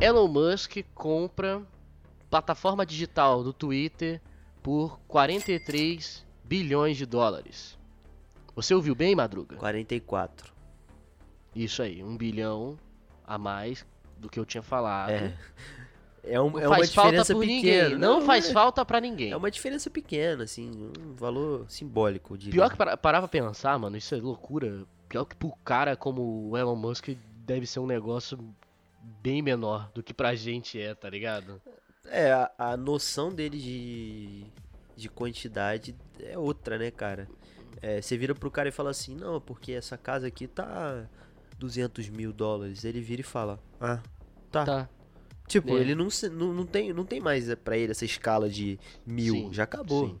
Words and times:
Elon 0.00 0.28
Musk 0.28 0.84
compra 0.94 1.62
plataforma 2.28 2.84
digital 2.84 3.42
do 3.42 3.54
Twitter 3.54 4.20
por 4.62 5.00
43 5.08 6.26
bilhões 6.44 6.96
de 6.98 7.06
dólares. 7.06 7.78
Você 8.54 8.74
ouviu 8.74 8.94
bem, 8.94 9.16
Madruga? 9.16 9.56
44. 9.56 10.53
Isso 11.54 11.82
aí, 11.82 12.02
um 12.02 12.16
bilhão 12.16 12.78
a 13.26 13.38
mais 13.38 13.86
do 14.18 14.28
que 14.28 14.38
eu 14.38 14.44
tinha 14.44 14.62
falado. 14.62 15.10
É. 15.10 15.34
É, 16.26 16.40
um, 16.40 16.50
Não 16.50 16.58
é 16.58 16.66
uma 16.66 16.76
faz 16.76 16.94
falta 16.94 17.10
diferença 17.10 17.34
pequena. 17.34 17.82
ninguém. 17.84 17.98
Não, 17.98 18.22
faz 18.22 18.48
é, 18.48 18.52
falta 18.52 18.84
pra 18.84 19.00
ninguém. 19.00 19.30
É 19.30 19.36
uma 19.36 19.50
diferença 19.50 19.90
pequena, 19.90 20.44
assim, 20.44 20.70
um 20.98 21.14
valor 21.14 21.66
simbólico. 21.68 22.32
eu 22.32 22.38
diria. 22.38 22.52
Pior 22.54 22.70
que 22.70 22.76
para, 22.76 22.96
parar 22.96 23.20
pra 23.20 23.28
pensar, 23.28 23.78
mano, 23.78 23.96
isso 23.96 24.14
é 24.14 24.18
loucura. 24.18 24.86
Pior 25.06 25.26
que 25.26 25.36
pro 25.36 25.52
cara 25.62 25.96
como 25.96 26.48
o 26.50 26.56
Elon 26.56 26.76
Musk 26.76 27.10
deve 27.44 27.66
ser 27.66 27.80
um 27.80 27.86
negócio 27.86 28.38
bem 29.22 29.42
menor 29.42 29.90
do 29.94 30.02
que 30.02 30.14
pra 30.14 30.34
gente 30.34 30.80
é, 30.80 30.94
tá 30.94 31.10
ligado? 31.10 31.60
É, 32.06 32.32
a, 32.32 32.50
a 32.58 32.76
noção 32.76 33.30
dele 33.32 33.58
de, 33.58 34.44
de 34.96 35.08
quantidade 35.10 35.94
é 36.20 36.38
outra, 36.38 36.78
né, 36.78 36.90
cara? 36.90 37.28
É, 37.82 38.00
você 38.00 38.16
vira 38.16 38.34
pro 38.34 38.50
cara 38.50 38.70
e 38.70 38.72
fala 38.72 38.90
assim, 38.90 39.14
não, 39.14 39.40
porque 39.42 39.72
essa 39.72 39.98
casa 39.98 40.26
aqui 40.26 40.46
tá 40.46 41.06
200 41.58 42.08
mil 42.08 42.32
dólares. 42.32 42.84
Ele 42.84 43.00
vira 43.00 43.20
e 43.20 43.24
fala, 43.24 43.58
ah, 43.80 44.00
tá. 44.50 44.64
Tá. 44.64 44.88
Tipo, 45.46 45.76
É. 45.76 45.80
ele 45.80 45.94
não, 45.94 46.08
se- 46.08 46.28
não, 46.30 46.52
não, 46.54 46.64
tem, 46.64 46.92
não 46.92 47.04
tem 47.04 47.20
mais 47.20 47.52
pra 47.56 47.76
ele 47.76 47.92
essa 47.92 48.04
escala 48.04 48.48
de 48.48 48.78
mil, 49.06 49.34
Sim, 49.34 49.52
já 49.52 49.64
acabou. 49.64 50.08
sim. 50.08 50.18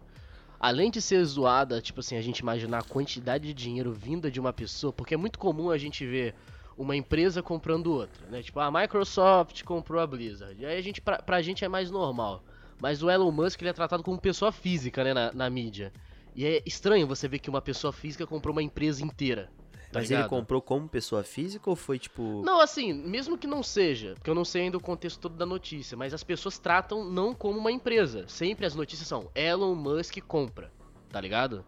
Além 0.60 0.90
de 0.90 1.00
ser 1.00 1.22
zoada, 1.24 1.80
tipo 1.80 2.00
assim, 2.00 2.16
a 2.16 2.22
gente 2.22 2.38
imaginar 2.38 2.78
a 2.78 2.82
quantidade 2.82 3.46
de 3.48 3.54
dinheiro 3.54 3.92
vinda 3.92 4.30
de 4.30 4.38
uma 4.40 4.52
pessoa, 4.52 4.92
porque 4.92 5.14
é 5.14 5.16
muito 5.16 5.38
comum 5.38 5.70
a 5.70 5.76
gente 5.78 6.06
ver 6.06 6.34
uma 6.76 6.96
empresa 6.96 7.42
comprando 7.42 7.88
outra, 7.92 8.26
né? 8.28 8.42
Tipo, 8.42 8.60
a 8.60 8.70
Microsoft 8.70 9.62
comprou 9.62 10.00
a 10.00 10.06
Blizzard. 10.06 10.60
E 10.60 10.66
aí 10.66 10.76
a 10.78 10.82
gente, 10.82 11.00
pra, 11.00 11.22
pra 11.22 11.40
gente 11.42 11.64
é 11.64 11.68
mais 11.68 11.90
normal. 11.90 12.42
Mas 12.80 13.02
o 13.02 13.10
Elon 13.10 13.30
Musk 13.30 13.60
ele 13.62 13.70
é 13.70 13.72
tratado 13.74 14.02
como 14.02 14.18
pessoa 14.20 14.50
física, 14.52 15.04
né, 15.04 15.14
na, 15.14 15.32
na 15.32 15.48
mídia. 15.50 15.92
E 16.34 16.44
é 16.44 16.62
estranho 16.66 17.06
você 17.06 17.28
ver 17.28 17.38
que 17.38 17.48
uma 17.48 17.62
pessoa 17.62 17.92
física 17.92 18.26
comprou 18.26 18.52
uma 18.52 18.62
empresa 18.62 19.04
inteira. 19.04 19.50
Tá 19.94 20.00
Mas 20.00 20.10
ele 20.10 20.18
ligado? 20.18 20.30
comprou 20.30 20.60
como 20.60 20.88
pessoa 20.88 21.22
física 21.22 21.70
ou 21.70 21.76
foi 21.76 22.00
tipo. 22.00 22.42
Não, 22.44 22.60
assim, 22.60 22.92
mesmo 22.92 23.38
que 23.38 23.46
não 23.46 23.62
seja, 23.62 24.14
porque 24.14 24.28
eu 24.28 24.34
não 24.34 24.44
sei 24.44 24.62
ainda 24.62 24.76
o 24.76 24.80
contexto 24.80 25.20
todo 25.20 25.36
da 25.36 25.46
notícia, 25.46 25.96
mas 25.96 26.12
as 26.12 26.24
pessoas 26.24 26.58
tratam 26.58 27.04
não 27.04 27.32
como 27.32 27.60
uma 27.60 27.70
empresa. 27.70 28.26
Sempre 28.26 28.66
as 28.66 28.74
notícias 28.74 29.06
são 29.06 29.30
Elon 29.36 29.76
Musk 29.76 30.18
compra, 30.26 30.72
tá 31.12 31.20
ligado? 31.20 31.64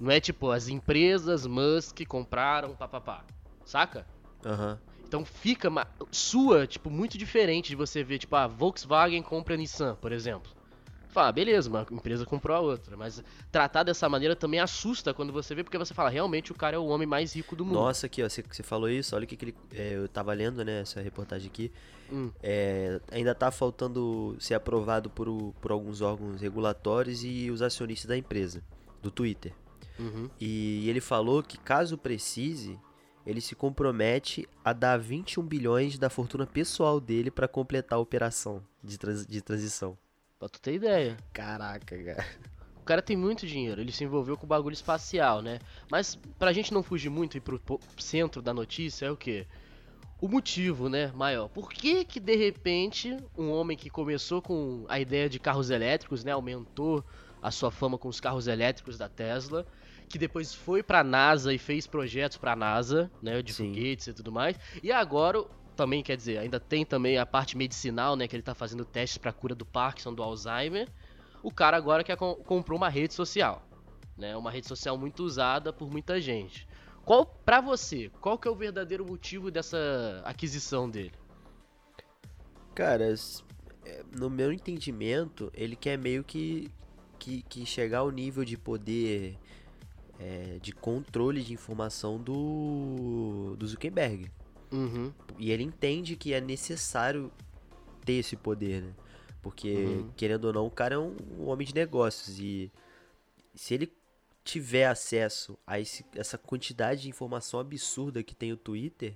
Não 0.00 0.10
é 0.10 0.18
tipo, 0.18 0.50
as 0.50 0.66
empresas 0.66 1.46
Musk 1.46 2.00
compraram, 2.08 2.74
papapá. 2.74 3.24
Saca? 3.64 4.04
Aham. 4.44 4.76
Então 5.06 5.24
fica 5.24 5.70
sua, 6.10 6.66
tipo, 6.66 6.90
muito 6.90 7.16
diferente 7.16 7.68
de 7.68 7.76
você 7.76 8.02
ver, 8.02 8.18
tipo, 8.18 8.34
a 8.34 8.48
Volkswagen 8.48 9.22
compra 9.22 9.54
a 9.54 9.56
Nissan, 9.56 9.94
por 9.94 10.10
exemplo. 10.10 10.50
Fala, 11.10 11.32
beleza, 11.32 11.68
uma 11.68 11.86
empresa 11.90 12.24
comprou 12.24 12.56
a 12.56 12.60
outra, 12.60 12.96
mas 12.96 13.22
tratar 13.50 13.82
dessa 13.82 14.08
maneira 14.08 14.36
também 14.36 14.60
assusta 14.60 15.12
quando 15.12 15.32
você 15.32 15.54
vê, 15.54 15.64
porque 15.64 15.76
você 15.76 15.92
fala, 15.92 16.08
realmente 16.08 16.52
o 16.52 16.54
cara 16.54 16.76
é 16.76 16.78
o 16.78 16.86
homem 16.86 17.06
mais 17.06 17.34
rico 17.34 17.56
do 17.56 17.64
mundo. 17.64 17.74
Nossa, 17.74 18.06
aqui, 18.06 18.22
ó, 18.22 18.28
você, 18.28 18.42
você 18.42 18.62
falou 18.62 18.88
isso, 18.88 19.16
olha 19.16 19.24
o 19.24 19.26
que, 19.26 19.36
que 19.36 19.44
ele. 19.46 19.54
é, 19.72 19.94
eu 19.96 20.08
tava 20.08 20.32
lendo, 20.32 20.64
né, 20.64 20.80
essa 20.82 21.00
reportagem 21.00 21.48
aqui. 21.48 21.72
Hum. 22.12 22.30
É, 22.42 23.00
ainda 23.10 23.34
tá 23.34 23.50
faltando 23.50 24.36
ser 24.38 24.54
aprovado 24.54 25.10
por, 25.10 25.28
o- 25.28 25.52
por 25.60 25.72
alguns 25.72 26.00
órgãos 26.00 26.40
regulatórios 26.40 27.24
e 27.24 27.50
os 27.50 27.60
acionistas 27.60 28.08
da 28.08 28.16
empresa, 28.16 28.62
do 29.02 29.10
Twitter. 29.10 29.52
Uhum. 29.98 30.30
E 30.40 30.88
ele 30.88 31.00
falou 31.00 31.42
que 31.42 31.58
caso 31.58 31.98
precise, 31.98 32.78
ele 33.26 33.40
se 33.40 33.54
compromete 33.54 34.48
a 34.64 34.72
dar 34.72 34.98
21 34.98 35.42
bilhões 35.42 35.98
da 35.98 36.08
fortuna 36.08 36.46
pessoal 36.46 36.98
dele 37.00 37.30
pra 37.30 37.46
completar 37.48 37.98
a 37.98 38.00
operação 38.02 38.62
de, 38.82 38.96
trans- 38.98 39.26
de 39.26 39.40
transição. 39.42 39.98
Pra 40.40 40.48
tu 40.48 40.58
ter 40.58 40.72
ideia. 40.72 41.18
Caraca, 41.34 42.02
cara. 42.02 42.26
O 42.76 42.82
cara 42.82 43.02
tem 43.02 43.14
muito 43.14 43.46
dinheiro, 43.46 43.80
ele 43.82 43.92
se 43.92 44.02
envolveu 44.02 44.38
com 44.38 44.46
o 44.46 44.48
bagulho 44.48 44.72
espacial, 44.72 45.42
né? 45.42 45.58
Mas 45.90 46.18
pra 46.38 46.50
gente 46.50 46.72
não 46.72 46.82
fugir 46.82 47.10
muito 47.10 47.34
e 47.34 47.38
ir 47.38 47.40
pro 47.42 47.60
centro 47.98 48.40
da 48.40 48.54
notícia 48.54 49.04
é 49.04 49.10
o 49.10 49.16
quê? 49.18 49.46
O 50.18 50.26
motivo, 50.26 50.88
né, 50.88 51.12
maior. 51.14 51.48
Por 51.48 51.70
que 51.70 52.06
que 52.06 52.18
de 52.18 52.34
repente 52.36 53.16
um 53.36 53.50
homem 53.50 53.76
que 53.76 53.90
começou 53.90 54.40
com 54.40 54.86
a 54.88 54.98
ideia 54.98 55.28
de 55.28 55.38
carros 55.38 55.68
elétricos, 55.68 56.24
né, 56.24 56.32
aumentou 56.32 57.04
a 57.42 57.50
sua 57.50 57.70
fama 57.70 57.98
com 57.98 58.08
os 58.08 58.18
carros 58.18 58.46
elétricos 58.46 58.96
da 58.96 59.10
Tesla, 59.10 59.66
que 60.08 60.18
depois 60.18 60.54
foi 60.54 60.82
pra 60.82 61.04
NASA 61.04 61.52
e 61.52 61.58
fez 61.58 61.86
projetos 61.86 62.38
pra 62.38 62.56
NASA, 62.56 63.10
né, 63.22 63.42
de 63.42 63.52
Sim. 63.52 63.68
foguetes 63.68 64.06
e 64.06 64.14
tudo 64.14 64.32
mais, 64.32 64.58
e 64.82 64.90
agora 64.90 65.44
também 65.80 66.02
quer 66.02 66.14
dizer, 66.14 66.36
ainda 66.36 66.60
tem 66.60 66.84
também 66.84 67.16
a 67.16 67.24
parte 67.24 67.56
medicinal, 67.56 68.14
né, 68.14 68.28
que 68.28 68.36
ele 68.36 68.42
tá 68.42 68.54
fazendo 68.54 68.84
testes 68.84 69.16
pra 69.16 69.32
cura 69.32 69.54
do 69.54 69.64
Parkinson, 69.64 70.12
do 70.12 70.22
Alzheimer. 70.22 70.86
O 71.42 71.50
cara 71.50 71.74
agora 71.74 72.04
quer 72.04 72.18
com- 72.18 72.34
comprou 72.34 72.76
uma 72.76 72.90
rede 72.90 73.14
social, 73.14 73.66
né? 74.14 74.36
Uma 74.36 74.50
rede 74.50 74.66
social 74.66 74.98
muito 74.98 75.22
usada 75.24 75.72
por 75.72 75.90
muita 75.90 76.20
gente. 76.20 76.68
Qual 77.02 77.24
para 77.24 77.62
você, 77.62 78.10
qual 78.20 78.36
que 78.36 78.46
é 78.46 78.50
o 78.50 78.54
verdadeiro 78.54 79.06
motivo 79.06 79.50
dessa 79.50 80.20
aquisição 80.22 80.90
dele? 80.90 81.14
Cara, 82.74 83.14
é, 83.86 84.04
no 84.14 84.28
meu 84.28 84.52
entendimento, 84.52 85.50
ele 85.54 85.76
quer 85.76 85.96
meio 85.96 86.22
que, 86.22 86.70
que, 87.18 87.40
que 87.44 87.64
chegar 87.64 88.00
ao 88.00 88.10
nível 88.10 88.44
de 88.44 88.58
poder 88.58 89.38
é, 90.18 90.58
de 90.60 90.72
controle 90.72 91.42
de 91.42 91.54
informação 91.54 92.18
do, 92.18 93.56
do 93.58 93.66
Zuckerberg. 93.66 94.30
Uhum. 94.72 95.12
E 95.38 95.50
ele 95.50 95.62
entende 95.62 96.16
que 96.16 96.32
é 96.32 96.40
necessário 96.40 97.30
ter 98.04 98.14
esse 98.14 98.36
poder, 98.36 98.82
né? 98.82 98.92
Porque, 99.42 99.72
Uhum. 99.74 100.10
querendo 100.16 100.44
ou 100.46 100.52
não, 100.52 100.66
o 100.66 100.70
cara 100.70 100.94
é 100.94 100.98
um, 100.98 101.16
um 101.38 101.48
homem 101.48 101.66
de 101.66 101.74
negócios. 101.74 102.38
E 102.38 102.70
se 103.54 103.74
ele 103.74 103.92
tiver 104.44 104.86
acesso 104.86 105.58
a 105.66 105.78
esse- 105.80 106.04
essa 106.14 106.36
quantidade 106.38 107.02
de 107.02 107.08
informação 107.08 107.58
absurda 107.60 108.22
que 108.22 108.34
tem 108.34 108.52
o 108.52 108.56
Twitter, 108.56 109.14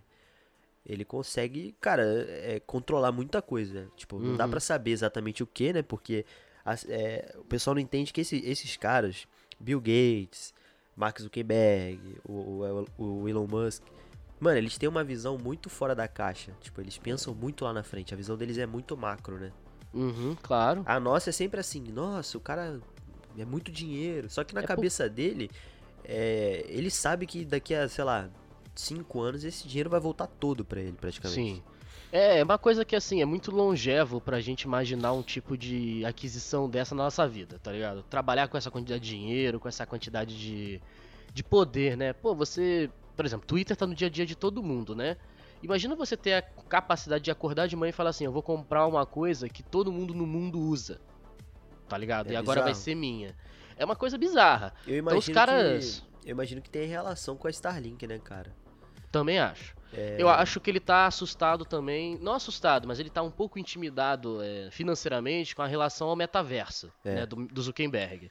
ele 0.84 1.04
consegue, 1.04 1.74
cara, 1.80 2.02
é, 2.28 2.60
controlar 2.60 3.10
muita 3.12 3.40
coisa. 3.40 3.90
Tipo, 3.96 4.18
não 4.18 4.36
dá 4.36 4.44
Uhum. 4.44 4.50
pra 4.50 4.60
saber 4.60 4.90
exatamente 4.90 5.42
o 5.42 5.46
que, 5.46 5.72
né? 5.72 5.82
Porque 5.82 6.24
as- 6.64 6.86
é, 6.88 7.34
o 7.38 7.44
pessoal 7.44 7.74
não 7.74 7.80
entende 7.80 8.12
que 8.12 8.20
esse- 8.20 8.42
esses 8.44 8.76
caras, 8.76 9.26
Bill 9.58 9.80
Gates, 9.80 10.52
Mark 10.96 11.20
Zuckerberg, 11.20 11.98
o, 12.24 12.32
o- 12.98 13.22
o 13.22 13.28
Elon 13.28 13.46
Musk, 13.46 13.82
mano, 14.40 14.58
eles 14.58 14.76
têm 14.78 14.88
uma 14.88 15.04
visão 15.04 15.38
muito 15.38 15.68
fora 15.70 15.94
da 15.94 16.06
caixa. 16.08 16.52
Tipo, 16.60 16.80
eles 16.80 16.98
pensam 16.98 17.34
muito 17.34 17.64
lá 17.64 17.72
na 17.72 17.82
frente. 17.82 18.12
A 18.12 18.16
visão 18.16 18.36
deles 18.36 18.58
é 18.58 18.66
muito 18.66 18.96
macro, 18.96 19.38
né? 19.38 19.52
Uhum, 19.92 20.36
claro. 20.42 20.82
A 20.86 20.98
nossa 20.98 21.30
é 21.30 21.32
sempre 21.32 21.60
assim, 21.60 21.80
nossa, 21.80 22.36
o 22.36 22.40
cara 22.40 22.80
é 23.38 23.44
muito 23.44 23.70
dinheiro. 23.70 24.28
Só 24.28 24.42
que 24.44 24.54
na 24.54 24.60
É 24.60 24.62
por- 24.62 24.68
cabeça 24.68 25.08
dele, 25.08 25.50
é, 26.04 26.64
ele 26.68 26.90
sabe 26.90 27.26
que 27.26 27.44
daqui 27.44 27.74
a, 27.74 27.88
sei 27.88 28.04
lá, 28.04 28.28
cinco 28.74 29.20
anos 29.20 29.44
esse 29.44 29.66
dinheiro 29.68 29.88
vai 29.88 30.00
voltar 30.00 30.26
todo 30.26 30.64
pra 30.64 30.80
ele, 30.80 30.92
praticamente. 30.92 31.34
Sim. 31.56 31.62
É, 32.12 32.38
é 32.38 32.44
uma 32.44 32.58
coisa 32.58 32.84
que 32.84 32.94
assim, 32.94 33.20
é 33.22 33.24
muito 33.24 33.50
longevo 33.50 34.20
pra 34.20 34.40
gente 34.40 34.62
imaginar 34.62 35.12
um 35.12 35.22
tipo 35.22 35.56
de 35.56 36.04
aquisição 36.04 36.68
dessa 36.68 36.94
na 36.94 37.04
nossa 37.04 37.26
vida, 37.26 37.58
tá 37.60 37.72
ligado? 37.72 38.02
Trabalhar 38.04 38.46
com 38.46 38.56
essa 38.56 38.70
quantidade 38.70 39.02
de 39.02 39.10
dinheiro, 39.10 39.58
com 39.58 39.68
essa 39.68 39.84
quantidade 39.84 40.36
de, 40.38 40.80
de 41.32 41.42
poder, 41.42 41.96
né? 41.96 42.12
Pô, 42.12 42.32
você, 42.34 42.88
por 43.16 43.24
exemplo, 43.24 43.46
Twitter 43.46 43.76
tá 43.76 43.86
no 43.86 43.94
dia 43.94 44.06
a 44.08 44.10
dia 44.10 44.26
de 44.26 44.34
todo 44.36 44.62
mundo, 44.62 44.94
né? 44.94 45.16
Imagina 45.62 45.94
você 45.94 46.16
ter 46.16 46.34
a 46.34 46.42
capacidade 46.42 47.24
de 47.24 47.30
acordar 47.30 47.66
de 47.66 47.74
manhã 47.76 47.90
e 47.90 47.92
falar 47.92 48.10
assim, 48.10 48.24
eu 48.24 48.32
vou 48.32 48.42
comprar 48.42 48.86
uma 48.86 49.06
coisa 49.06 49.48
que 49.48 49.62
todo 49.62 49.90
mundo 49.92 50.12
no 50.12 50.26
mundo 50.26 50.58
usa. 50.60 51.00
Tá 51.88 51.96
ligado? 51.96 52.28
É 52.30 52.32
e 52.32 52.36
agora 52.36 52.60
vai 52.60 52.70
bizarro. 52.72 52.84
ser 52.84 52.94
minha. 52.94 53.34
É 53.76 53.84
uma 53.84 53.96
coisa 53.96 54.16
bizarra. 54.18 54.74
Eu 54.86 54.98
Então 54.98 55.12
imagino 55.12 55.18
os 55.18 55.28
caras. 55.28 56.02
que. 56.22 56.28
Eu 56.28 56.32
imagino 56.32 56.62
que 56.62 56.70
tem 56.70 56.86
relação 56.88 57.36
com 57.36 57.46
a 57.46 57.50
Starlink, 57.50 58.06
né, 58.06 58.18
cara? 58.18 58.52
Também 59.12 59.38
acho. 59.38 59.74
É, 59.92 60.16
Eu 60.18 60.28
acho 60.28 60.60
que 60.60 60.70
ele 60.70 60.80
tá 60.80 61.06
assustado 61.06 61.64
também. 61.64 62.18
Não 62.20 62.32
assustado, 62.32 62.88
mas 62.88 62.98
ele 62.98 63.10
tá 63.10 63.22
um 63.22 63.30
pouco 63.30 63.58
intimidado 63.58 64.42
é, 64.42 64.68
financeiramente 64.70 65.54
com 65.54 65.62
a 65.62 65.66
relação 65.66 66.08
ao 66.08 66.16
metaverso, 66.16 66.90
É. 67.04 67.14
né, 67.14 67.26
do, 67.26 67.36
do 67.46 67.62
Zuckerberg. 67.62 68.30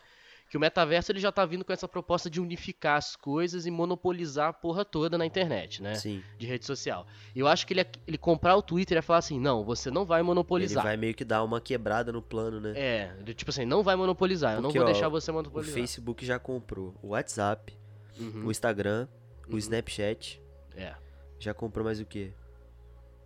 Que 0.49 0.57
o 0.57 0.59
metaverso 0.59 1.11
ele 1.11 1.19
já 1.19 1.31
tá 1.31 1.45
vindo 1.45 1.65
com 1.65 1.73
essa 1.73 1.87
proposta 1.87 2.29
de 2.29 2.39
unificar 2.39 2.97
as 2.97 3.15
coisas 3.15 3.65
e 3.65 3.71
monopolizar 3.71 4.49
a 4.49 4.53
porra 4.53 4.85
toda 4.85 5.17
na 5.17 5.25
internet, 5.25 5.81
né? 5.81 5.95
Sim. 5.95 6.23
De 6.37 6.45
rede 6.45 6.63
social. 6.65 7.07
E 7.33 7.39
eu 7.39 7.47
acho 7.47 7.65
que 7.65 7.73
ele, 7.73 7.79
ia- 7.81 7.91
ele 8.05 8.17
comprar 8.19 8.55
o 8.55 8.61
Twitter 8.61 8.95
e 8.95 8.99
ia 8.99 9.01
falar 9.01 9.17
assim: 9.19 9.39
não, 9.39 9.63
você 9.63 9.89
não 9.89 10.05
vai 10.05 10.19
Ele 10.19 10.27
monopolizar. 10.27 10.83
vai 10.83 10.95
meio 10.95 11.15
que 11.15 11.25
dar 11.25 11.43
uma 11.43 11.59
quebrada 11.59 12.11
no 12.11 12.21
plano, 12.21 12.59
né? 12.59 12.73
É, 12.75 13.15
ele, 13.19 13.33
tipo 13.33 13.49
assim, 13.49 13.65
não 13.65 13.81
vai 13.81 13.95
monopolizar, 13.95 14.53
eu 14.53 14.61
não 14.61 14.69
Porque, 14.69 14.77
vou 14.77 14.87
ó, 14.87 14.91
deixar 14.91 15.09
você 15.09 15.31
O 15.31 15.33
monopolizar. 15.33 15.73
Facebook 15.73 16.23
já 16.23 16.37
comprou 16.37 16.93
o 17.01 17.07
WhatsApp, 17.09 17.75
Uhum, 18.19 18.45
o 18.45 18.51
Instagram, 18.51 19.07
o 19.47 19.53
Uhum. 19.53 19.57
Snapchat. 19.57 20.39
É. 20.75 20.93
Já 21.39 21.51
comprou 21.53 21.83
mais 21.83 21.99
o 21.99 22.05
quê? 22.05 22.31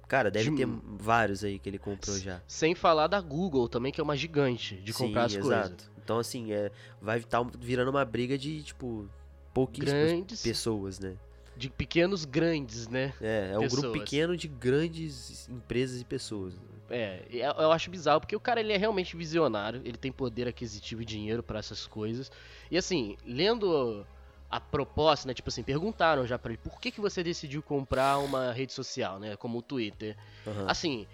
Cara, 0.07 0.31
deve 0.31 0.49
De- 0.51 0.55
ter 0.55 0.65
vários 0.97 1.43
aí 1.43 1.59
que 1.59 1.67
ele 1.67 1.77
comprou 1.77 2.17
já. 2.17 2.41
Sem 2.47 2.73
falar 2.73 3.07
da 3.07 3.19
Google 3.19 3.67
também, 3.67 3.91
que 3.91 3.99
é 3.99 4.03
uma 4.03 4.15
gigante 4.15 4.75
de 4.77 4.93
comprar 4.93 5.25
as 5.25 5.33
Sim, 5.33 5.41
coisas. 5.41 5.91
Então, 6.07 6.19
assim, 6.19 6.53
é, 6.53 6.71
vai 7.01 7.17
estar 7.17 7.43
virando 7.59 7.89
uma 7.89 8.05
briga 8.05 8.37
de, 8.37 8.63
tipo, 8.63 9.09
pouquíssimas 9.53 10.13
Grandes, 10.13 10.41
pessoas, 10.41 10.99
né? 10.99 11.17
de 11.53 11.69
pequenos 11.69 12.23
grandes, 12.23 12.87
né? 12.87 13.13
É, 13.19 13.51
é 13.53 13.59
um 13.59 13.67
grupo 13.67 13.91
pequeno 13.91 14.37
de 14.37 14.47
grandes 14.47 15.49
empresas 15.49 15.99
e 15.99 16.05
pessoas. 16.05 16.53
É, 16.89 17.25
e 17.29 17.39
eu 17.39 17.71
acho 17.71 17.89
bizarro, 17.89 18.21
porque 18.21 18.35
o 18.35 18.39
cara 18.39 18.59
ele 18.59 18.71
é 18.71 18.77
realmente 18.77 19.17
visionário, 19.17 19.81
ele 19.83 19.97
tem 19.97 20.11
poder 20.11 20.47
aquisitivo 20.47 21.01
e 21.01 21.05
dinheiro 21.05 21.41
pra 21.41 21.59
essas 21.59 21.87
coisas. 21.87 22.31
E 22.69 22.77
assim, 22.77 23.17
lendo 23.25 24.05
a 24.49 24.61
proposta, 24.61 25.27
né, 25.27 25.33
tipo 25.33 25.49
assim, 25.49 25.63
perguntaram 25.63 26.25
já 26.25 26.37
pra 26.39 26.53
ele, 26.53 26.61
por 26.63 26.79
que, 26.79 26.91
que 26.91 27.01
você 27.01 27.21
decidiu 27.23 27.61
comprar 27.61 28.19
uma 28.19 28.53
rede 28.53 28.71
social, 28.71 29.19
né, 29.19 29.35
como 29.35 29.57
o 29.57 29.61
Twitter? 29.61 30.15
Aham. 30.45 30.65
Assim, 30.67 31.07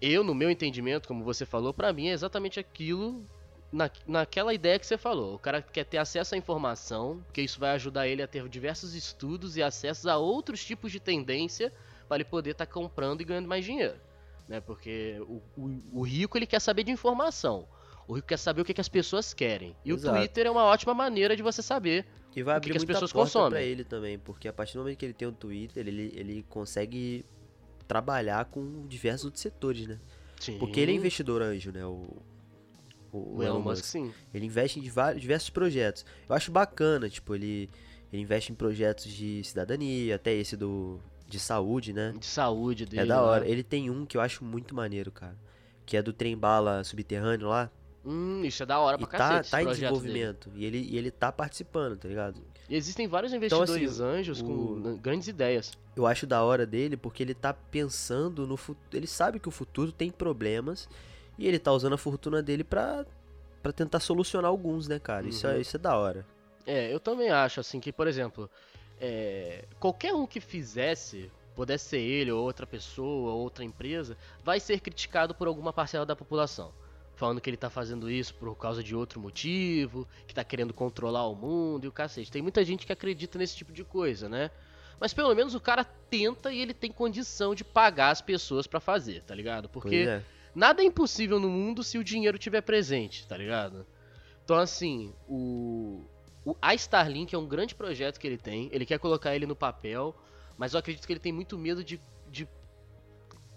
eu, 0.00 0.24
no 0.24 0.34
meu 0.34 0.50
entendimento, 0.50 1.06
como 1.06 1.24
você 1.24 1.44
falou, 1.44 1.74
pra 1.74 1.92
mim 1.92 2.08
é 2.08 2.12
exatamente 2.12 2.58
aquilo, 2.58 3.24
na, 3.72 3.90
naquela 4.06 4.52
ideia 4.52 4.78
que 4.78 4.86
você 4.86 4.98
falou. 4.98 5.34
O 5.34 5.38
cara 5.38 5.62
quer 5.62 5.84
ter 5.84 5.98
acesso 5.98 6.34
à 6.34 6.38
informação, 6.38 7.22
porque 7.26 7.40
isso 7.42 7.58
vai 7.60 7.70
ajudar 7.72 8.06
ele 8.08 8.22
a 8.22 8.26
ter 8.26 8.48
diversos 8.48 8.94
estudos 8.94 9.56
e 9.56 9.62
acessos 9.62 10.06
a 10.06 10.16
outros 10.16 10.64
tipos 10.64 10.90
de 10.92 10.98
tendência 11.00 11.72
para 12.08 12.16
ele 12.16 12.24
poder 12.24 12.50
estar 12.50 12.66
comprando 12.66 13.20
e 13.20 13.24
ganhando 13.24 13.46
mais 13.48 13.64
dinheiro. 13.64 13.96
Né? 14.48 14.60
Porque 14.60 15.16
o, 15.20 15.40
o- 15.56 15.82
o 15.92 16.02
rico 16.02 16.36
ele 16.36 16.46
quer 16.46 16.60
saber 16.60 16.82
de 16.84 16.90
informação. 16.90 17.68
O 18.08 18.14
rico 18.14 18.26
quer 18.26 18.38
saber 18.38 18.62
o 18.62 18.64
que, 18.64 18.74
que 18.74 18.80
as 18.80 18.88
pessoas 18.88 19.32
querem. 19.32 19.76
E 19.84 19.92
Exato. 19.92 20.12
o 20.14 20.18
Twitter 20.18 20.46
é 20.46 20.50
uma 20.50 20.64
ótima 20.64 20.92
maneira 20.92 21.36
de 21.36 21.42
você 21.42 21.62
saber. 21.62 22.04
E 22.34 22.42
vai 22.42 22.58
o 22.58 22.60
que 22.60 22.66
abrir 22.66 22.70
que 22.72 22.76
as 22.78 22.84
pessoas 22.84 23.12
consomem. 23.12 23.50
pra 23.50 23.62
ele 23.62 23.84
também, 23.84 24.18
porque 24.18 24.48
a 24.48 24.52
partir 24.52 24.72
do 24.74 24.80
momento 24.80 24.96
que 24.98 25.04
ele 25.04 25.12
tem 25.14 25.28
o 25.28 25.32
Twitter, 25.32 25.86
ele, 25.86 26.12
ele 26.16 26.44
consegue 26.48 27.24
trabalhar 27.86 28.44
com 28.46 28.86
diversos 28.88 29.24
outros 29.26 29.42
setores, 29.42 29.86
né? 29.86 29.98
Sim, 30.40 30.58
Porque 30.58 30.80
ele 30.80 30.92
é 30.92 30.94
investidor 30.94 31.42
anjo, 31.42 31.70
né? 31.70 31.84
O, 31.84 32.16
o, 33.12 33.38
O 33.38 33.42
Elon 33.42 33.60
Musk, 33.60 33.84
sim. 33.84 34.12
Ele 34.32 34.46
investe 34.46 34.78
em 34.80 34.88
vários, 34.88 35.20
diversos 35.20 35.50
projetos. 35.50 36.04
Eu 36.28 36.34
acho 36.34 36.50
bacana, 36.50 37.08
tipo, 37.08 37.34
ele, 37.34 37.68
ele 38.12 38.22
investe 38.22 38.52
em 38.52 38.54
projetos 38.54 39.06
de 39.06 39.42
cidadania, 39.44 40.16
até 40.16 40.32
esse 40.34 40.56
do 40.56 40.98
de 41.28 41.38
saúde, 41.38 41.92
né? 41.92 42.12
De 42.18 42.26
saúde 42.26 42.84
dele. 42.86 43.02
É 43.02 43.06
da 43.06 43.22
hora. 43.22 43.44
Né? 43.44 43.50
Ele 43.50 43.62
tem 43.62 43.88
um 43.88 44.04
que 44.04 44.16
eu 44.16 44.20
acho 44.20 44.44
muito 44.44 44.74
maneiro, 44.74 45.12
cara. 45.12 45.36
Que 45.86 45.96
é 45.96 46.02
do 46.02 46.12
trem 46.12 46.36
bala 46.36 46.82
subterrâneo 46.82 47.48
lá. 47.48 47.70
Hum, 48.04 48.42
isso 48.44 48.62
é 48.62 48.66
da 48.66 48.78
hora 48.80 48.96
E 48.96 49.06
pra 49.06 49.06
tá, 49.06 49.18
cacete. 49.18 49.40
esse 49.42 49.50
tá 49.50 49.60
em 49.62 49.64
dele. 49.66 49.74
desenvolvimento. 49.76 50.50
E 50.56 50.64
ele, 50.64 50.78
e 50.78 50.96
ele 50.98 51.10
tá 51.10 51.30
participando, 51.30 51.96
tá 51.98 52.08
ligado? 52.08 52.40
E 52.68 52.74
existem 52.74 53.06
vários 53.06 53.32
Então, 53.32 53.62
assim, 53.62 53.74
investidores 53.74 54.00
anjos 54.00 54.40
com 54.42 54.52
o- 54.52 54.80
né, 54.80 54.98
grandes 55.02 55.28
ideias. 55.28 55.72
Eu 55.94 56.06
acho 56.06 56.26
da 56.26 56.42
hora 56.42 56.64
dele 56.66 56.96
porque 56.96 57.22
ele 57.22 57.34
tá 57.34 57.52
pensando 57.52 58.46
no 58.46 58.56
futuro. 58.56 58.86
Ele 58.96 59.06
sabe 59.06 59.38
que 59.38 59.48
o 59.48 59.52
futuro 59.52 59.92
tem 59.92 60.10
problemas. 60.10 60.88
E 61.40 61.48
ele 61.48 61.58
tá 61.58 61.72
usando 61.72 61.94
a 61.94 61.98
fortuna 61.98 62.42
dele 62.42 62.62
pra, 62.62 63.06
pra 63.62 63.72
tentar 63.72 63.98
solucionar 63.98 64.50
alguns, 64.50 64.86
né, 64.86 64.98
cara? 64.98 65.26
Isso, 65.26 65.46
é, 65.46 65.54
Uhum. 65.54 65.60
isso 65.62 65.76
é 65.76 65.78
da 65.78 65.96
hora. 65.96 66.26
É, 66.66 66.92
eu 66.92 67.00
também 67.00 67.30
acho, 67.30 67.58
assim, 67.60 67.80
que, 67.80 67.90
por 67.90 68.06
exemplo, 68.06 68.48
é, 69.00 69.64
qualquer 69.80 70.12
um 70.12 70.26
que 70.26 70.38
fizesse, 70.38 71.32
pudesse 71.56 71.86
ser 71.88 71.98
ele 71.98 72.30
ou 72.30 72.44
outra 72.44 72.66
pessoa, 72.66 73.32
ou 73.32 73.40
outra 73.40 73.64
empresa, 73.64 74.18
vai 74.44 74.60
ser 74.60 74.80
criticado 74.80 75.34
por 75.34 75.48
alguma 75.48 75.72
parcela 75.72 76.04
da 76.04 76.14
população. 76.14 76.72
Falando 77.16 77.40
que 77.40 77.48
ele 77.48 77.56
tá 77.56 77.70
fazendo 77.70 78.10
isso 78.10 78.34
por 78.34 78.54
causa 78.56 78.82
de 78.82 78.94
outro 78.94 79.18
motivo, 79.18 80.06
que 80.26 80.34
tá 80.34 80.44
querendo 80.44 80.74
controlar 80.74 81.26
o 81.26 81.34
mundo 81.34 81.84
e 81.86 81.88
o 81.88 81.92
cacete. 81.92 82.30
Tem 82.30 82.42
muita 82.42 82.62
gente 82.62 82.84
que 82.86 82.92
acredita 82.92 83.38
nesse 83.38 83.56
tipo 83.56 83.72
de 83.72 83.82
coisa, 83.82 84.28
né? 84.28 84.50
Mas 85.00 85.14
pelo 85.14 85.34
menos 85.34 85.54
o 85.54 85.60
cara 85.60 85.84
tenta 85.84 86.52
e 86.52 86.60
ele 86.60 86.74
tem 86.74 86.92
condição 86.92 87.54
de 87.54 87.64
pagar 87.64 88.10
as 88.10 88.20
pessoas 88.20 88.66
pra 88.66 88.78
fazer, 88.78 89.22
tá 89.22 89.34
ligado? 89.34 89.68
Porque 89.70 90.06
é. 90.08 90.22
Nada 90.54 90.82
é 90.82 90.84
impossível 90.84 91.38
no 91.38 91.48
mundo 91.48 91.82
se 91.82 91.98
o 91.98 92.04
dinheiro 92.04 92.36
estiver 92.36 92.60
presente, 92.60 93.26
tá 93.26 93.36
ligado? 93.36 93.86
Então, 94.44 94.56
assim, 94.56 95.14
o, 95.28 96.04
o 96.44 96.56
a 96.60 96.74
Starlink 96.74 97.34
é 97.34 97.38
um 97.38 97.46
grande 97.46 97.74
projeto 97.74 98.18
que 98.18 98.26
ele 98.26 98.38
tem, 98.38 98.68
ele 98.72 98.86
quer 98.86 98.98
colocar 98.98 99.34
ele 99.34 99.46
no 99.46 99.56
papel, 99.56 100.14
mas 100.58 100.74
eu 100.74 100.80
acredito 100.80 101.06
que 101.06 101.12
ele 101.12 101.20
tem 101.20 101.32
muito 101.32 101.58
medo 101.58 101.84
de, 101.84 102.00
de 102.28 102.48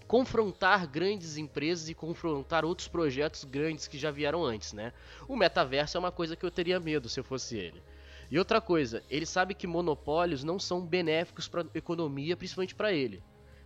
confrontar 0.08 0.88
grandes 0.88 1.38
empresas 1.38 1.90
e 1.90 1.94
confrontar 1.94 2.64
outros 2.64 2.88
projetos 2.88 3.44
grandes 3.44 3.88
que 3.88 3.98
já 3.98 4.12
vieram 4.12 4.44
antes, 4.44 4.74
né? 4.74 4.94
O 5.28 5.36
metaverso 5.36 5.98
é 5.98 6.00
uma 6.00 6.12
coisa 6.12 6.36
que 6.36 6.46
eu 6.46 6.52
teria 6.52 6.80
medo 6.80 7.10
se 7.10 7.20
eu 7.20 7.24
fosse 7.24 7.58
ele. 7.58 7.82
E 8.30 8.38
outra 8.38 8.62
coisa, 8.62 9.04
ele 9.10 9.26
sabe 9.26 9.54
que 9.54 9.68
monopólios 9.68 10.44
não 10.44 10.60
são 10.60 10.86
benéficos 10.86 11.48
para 11.48 11.66
economia, 11.74 12.38
principalmente 12.38 12.76
para 12.76 12.94
ele. 12.94 13.22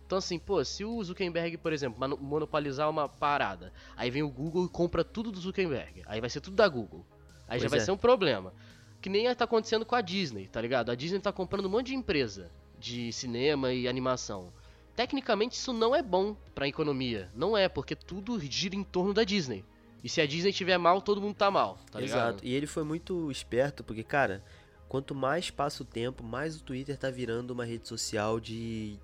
Então 0.08 0.16
assim, 0.16 0.38
pô, 0.38 0.64
se 0.64 0.86
o 0.86 1.04
Zuckerberg, 1.04 1.58
por 1.58 1.70
exemplo, 1.70 1.98
monopolizar 2.18 2.88
uma 2.88 3.06
parada, 3.06 3.70
aí 3.94 4.10
vem 4.10 4.22
o 4.22 4.30
Google 4.30 4.64
e 4.64 4.68
compra 4.70 5.04
tudo 5.04 5.30
do 5.30 5.38
Zuckerberg, 5.38 6.02
aí 6.06 6.18
vai 6.18 6.30
ser 6.30 6.40
tudo 6.40 6.56
da 6.56 6.66
Google. 6.66 7.04
Aí 7.46 7.58
já 7.58 7.64
Pois 7.64 7.72
vai 7.72 7.80
é. 7.80 7.84
ser 7.84 7.90
um 7.90 7.96
problema. 7.98 8.54
Que 9.02 9.10
nem 9.10 9.32
tá 9.34 9.44
acontecendo 9.44 9.84
com 9.84 9.94
a 9.94 10.00
Disney, 10.00 10.48
tá 10.48 10.62
ligado? 10.62 10.90
A 10.90 10.94
Disney 10.94 11.20
tá 11.20 11.30
comprando 11.30 11.66
um 11.66 11.68
monte 11.68 11.88
de 11.88 11.94
empresa 11.94 12.50
de 12.78 13.12
cinema 13.12 13.70
e 13.70 13.86
animação. 13.86 14.50
Tecnicamente 14.96 15.56
isso 15.56 15.74
não 15.74 15.94
é 15.94 16.00
bom 16.00 16.34
pra 16.54 16.66
economia. 16.66 17.30
Não 17.34 17.54
é, 17.54 17.68
porque 17.68 17.94
tudo 17.94 18.40
gira 18.40 18.74
em 18.74 18.82
torno 18.82 19.12
da 19.12 19.24
Disney. 19.24 19.62
E 20.02 20.08
se 20.08 20.22
a 20.22 20.26
Disney 20.26 20.54
tiver 20.54 20.78
mal, 20.78 21.02
todo 21.02 21.20
mundo 21.20 21.34
tá 21.34 21.50
mal, 21.50 21.78
tá 21.92 22.00
ligado? 22.00 22.28
Exato. 22.30 22.46
E 22.46 22.54
ele 22.54 22.66
foi 22.66 22.82
muito 22.82 23.30
esperto, 23.30 23.84
porque, 23.84 24.02
cara, 24.02 24.42
quanto 24.88 25.14
mais 25.14 25.50
passa 25.50 25.82
o 25.82 25.86
tempo, 25.86 26.24
mais 26.24 26.56
o 26.56 26.62
Twitter 26.62 26.96
tá 26.96 27.10
virando 27.10 27.50
uma 27.50 27.66
rede 27.66 27.86
social 27.86 28.40
de, 28.40 28.98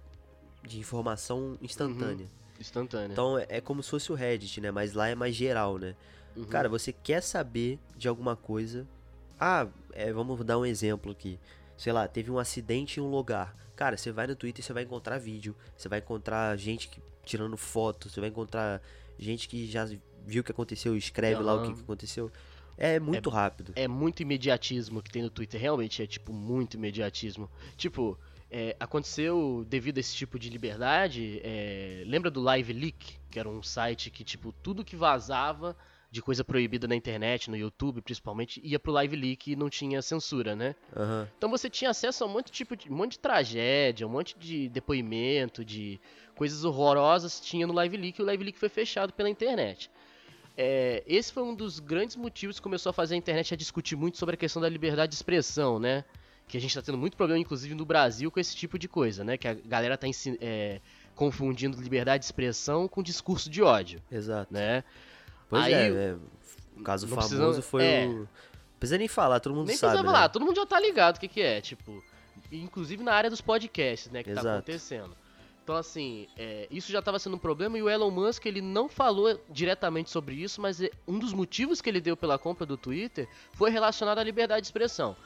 de 0.67 0.79
informação 0.79 1.59
instantânea. 1.61 2.27
Instantâneo. 2.61 3.13
Então 3.13 3.39
é, 3.39 3.47
é 3.49 3.61
como 3.61 3.83
se 3.83 3.91
fosse 3.91 4.11
o 4.11 4.15
Reddit, 4.15 4.61
né? 4.61 4.71
Mas 4.71 4.93
lá 4.95 5.09
é 5.09 5.15
mais 5.15 5.35
geral, 5.35 5.79
né? 5.79 5.95
Uhum. 6.37 6.45
Cara, 6.45 6.69
você 6.69 6.93
quer 6.93 7.23
saber 7.23 7.79
de 7.97 8.09
alguma 8.09 8.35
coisa. 8.37 8.87
Ah, 9.39 9.67
é, 9.93 10.13
vamos 10.13 10.43
dar 10.45 10.59
um 10.59 10.65
exemplo 10.67 11.13
aqui. 11.13 11.39
Sei 11.77 11.93
lá, 11.93 12.07
teve 12.09 12.31
um 12.31 12.39
acidente 12.39 12.99
em 13.01 13.03
um 13.03 13.11
lugar. 13.11 13.57
Cara, 13.77 13.97
você 13.97 14.13
vai 14.13 14.27
no 14.27 14.37
Twitter 14.37 14.63
e 14.63 14.67
você 14.67 14.73
vai 14.73 14.85
encontrar 14.85 15.19
vídeo. 15.19 15.55
Você 15.77 15.89
vai 15.89 15.99
encontrar 15.99 16.57
gente 16.57 16.89
que- 16.89 17.01
tirando 17.25 17.57
foto. 17.57 18.09
Você 18.09 18.21
vai 18.21 18.29
encontrar 18.31 18.81
gente 19.19 19.49
que 19.49 19.67
já 19.67 19.85
viu 20.25 20.41
o 20.41 20.45
que 20.45 20.53
aconteceu 20.53 20.95
e 20.95 20.99
escreve 20.99 21.43
lá 21.43 21.55
o 21.55 21.63
que 21.67 21.75
que 21.75 21.81
aconteceu. 21.81 22.31
É 22.77 22.99
muito 22.99 23.31
rápido. 23.31 23.73
é 23.77 23.87
muito 23.87 24.21
imediatismo 24.23 25.01
que 25.03 25.11
tem 25.11 25.23
no 25.23 25.31
Twitter. 25.31 25.61
Realmente 25.61 26.03
é, 26.03 26.07
tipo, 26.07 26.33
muito 26.33 26.75
imediatismo. 26.77 27.49
Tipo, 27.77 28.19
é, 28.57 28.77
aconteceu 28.79 29.67
devido 29.69 29.99
a 29.99 30.01
esse 30.01 30.15
tipo 30.15 30.39
de 30.39 30.49
liberdade. 30.49 31.41
é, 31.43 32.05
lembra 32.07 32.31
do 32.31 32.41
Live 32.41 32.73
Leak? 32.73 33.19
Que 33.29 33.41
era 33.41 33.49
um 33.49 33.61
site 33.65 34.13
que, 34.13 34.23
tipo, 34.23 34.53
tudo 34.63 34.85
que 34.85 34.95
vazava 34.95 35.77
de 36.09 36.23
coisa 36.23 36.45
proibida 36.45 36.87
na 36.87 36.95
internet, 36.95 37.51
no 37.51 37.57
YouTube 37.57 38.01
principalmente, 38.01 38.61
ia 38.63 38.79
pro 38.79 38.93
Live 38.93 39.17
Leak 39.17 39.51
e 39.51 39.57
não 39.57 39.69
tinha 39.69 40.01
censura, 40.01 40.55
né? 40.55 40.77
Aham. 40.95 41.29
Então 41.37 41.51
você 41.51 41.69
tinha 41.69 41.91
acesso 41.91 42.23
a 42.23 42.29
um 42.29 42.31
monte 42.31 42.47
de 42.47 42.53
tipo 42.53 42.77
de, 42.77 42.89
um 42.93 42.95
monte 42.95 43.13
de 43.13 43.19
tragédia, 43.19 44.07
um 44.07 44.11
monte 44.11 44.39
de 44.39 44.69
depoimento, 44.69 45.65
de 45.65 46.01
coisas 46.37 46.65
horrorosas 46.65 47.41
tinha 47.41 47.67
no 47.67 47.73
Live 47.73 47.97
Leak 47.97 48.21
e 48.21 48.23
o 48.23 48.27
Live 48.27 48.45
Leak 48.45 48.57
foi 48.57 48.69
fechado 48.69 49.13
pela 49.13 49.29
internet. 49.29 49.91
É, 50.57 51.03
esse 51.09 51.33
foi 51.33 51.43
um 51.43 51.57
dos 51.57 51.81
grandes 51.81 52.15
motivos 52.15 52.61
que 52.61 52.63
começou 52.63 52.91
a 52.91 52.93
fazer 52.93 53.17
a 53.17 53.19
internet 53.19 53.53
a 53.53 53.57
discutir 53.57 53.97
muito 53.97 54.17
sobre 54.17 54.37
a 54.37 54.39
questão 54.39 54.63
da 54.63 54.69
liberdade 54.69 55.11
de 55.11 55.17
expressão, 55.17 55.81
né? 55.81 56.05
Que 56.47 56.57
a 56.59 56.61
gente 56.61 56.75
tá 56.75 56.83
tendo 56.83 56.99
muito 56.99 57.17
problema, 57.17 57.39
inclusive 57.41 57.75
no 57.75 57.85
Brasil, 57.85 58.31
com 58.31 58.39
esse 58.39 58.55
tipo 58.55 58.79
de 58.79 58.87
coisa, 58.89 59.25
né? 59.25 59.37
Que 59.39 59.49
a 59.49 59.55
galera 59.55 59.97
tá 59.97 60.07
ensi- 60.07 60.39
é, 60.41 60.81
confundindo 61.15 61.81
liberdade 61.81 62.21
de 62.21 62.27
expressão 62.27 62.87
com 62.87 63.03
discurso 63.03 63.49
de 63.49 63.63
ódio, 63.63 64.03
Exato. 64.11 64.53
né? 64.53 64.85
Pois 65.49 65.65
Aí, 65.65 65.73
é, 65.73 65.87
é, 65.89 66.17
o 66.77 66.83
caso 66.83 67.09
famoso 67.09 67.29
precisa- 67.39 67.63
foi 67.63 67.85
é. 67.85 68.07
o. 68.07 68.19
Não 68.21 68.29
precisa 68.79 68.99
nem 68.99 69.09
falar, 69.09 69.41
todo 69.41 69.55
mundo 69.55 69.69
Nem 69.69 69.77
sabe. 69.77 69.93
precisava 69.93 70.07
né? 70.13 70.15
falar, 70.15 70.29
todo 70.29 70.45
mundo 70.45 70.57
já 70.57 70.67
tá 70.67 70.79
ligado 70.79 71.17
o 71.17 71.21
que 71.21 71.29
que 71.29 71.41
é, 71.41 71.61
tipo, 71.63 72.05
inclusive 72.53 73.03
na 73.03 73.13
área 73.15 73.31
dos 73.31 73.41
podcasts, 73.41 74.11
né, 74.13 74.23
que 74.23 74.31
tá 74.33 74.41
Exato. 74.41 74.49
acontecendo. 74.59 75.17
Então, 75.63 75.77
assim, 75.77 76.29
é, 76.37 76.69
isso 76.71 76.93
já 76.93 77.01
tava 77.01 77.19
sendo 77.19 77.37
um 77.37 77.39
problema 77.39 77.79
e 77.79 77.83
o 77.83 77.89
Elon 77.89 78.11
Musk, 78.11 78.45
ele 78.45 78.61
não 78.61 78.87
falou 78.87 79.41
diretamente 79.49 80.11
sobre 80.11 80.35
isso, 80.35 80.61
mas 80.61 80.79
é- 80.83 80.91
um 81.09 81.19
dos 81.19 81.33
motivos 81.33 81.81
que 81.81 81.89
ele 81.89 82.03
deu 82.03 82.15
pela 82.15 82.39
compra 82.39 82.67
do 82.67 82.77
Twitter 82.77 83.27
foi 83.55 83.71
relacionado 83.71 84.19
à 84.19 84.23
liberdade 84.23 84.61
de 84.61 84.67
expressão. 84.67 85.17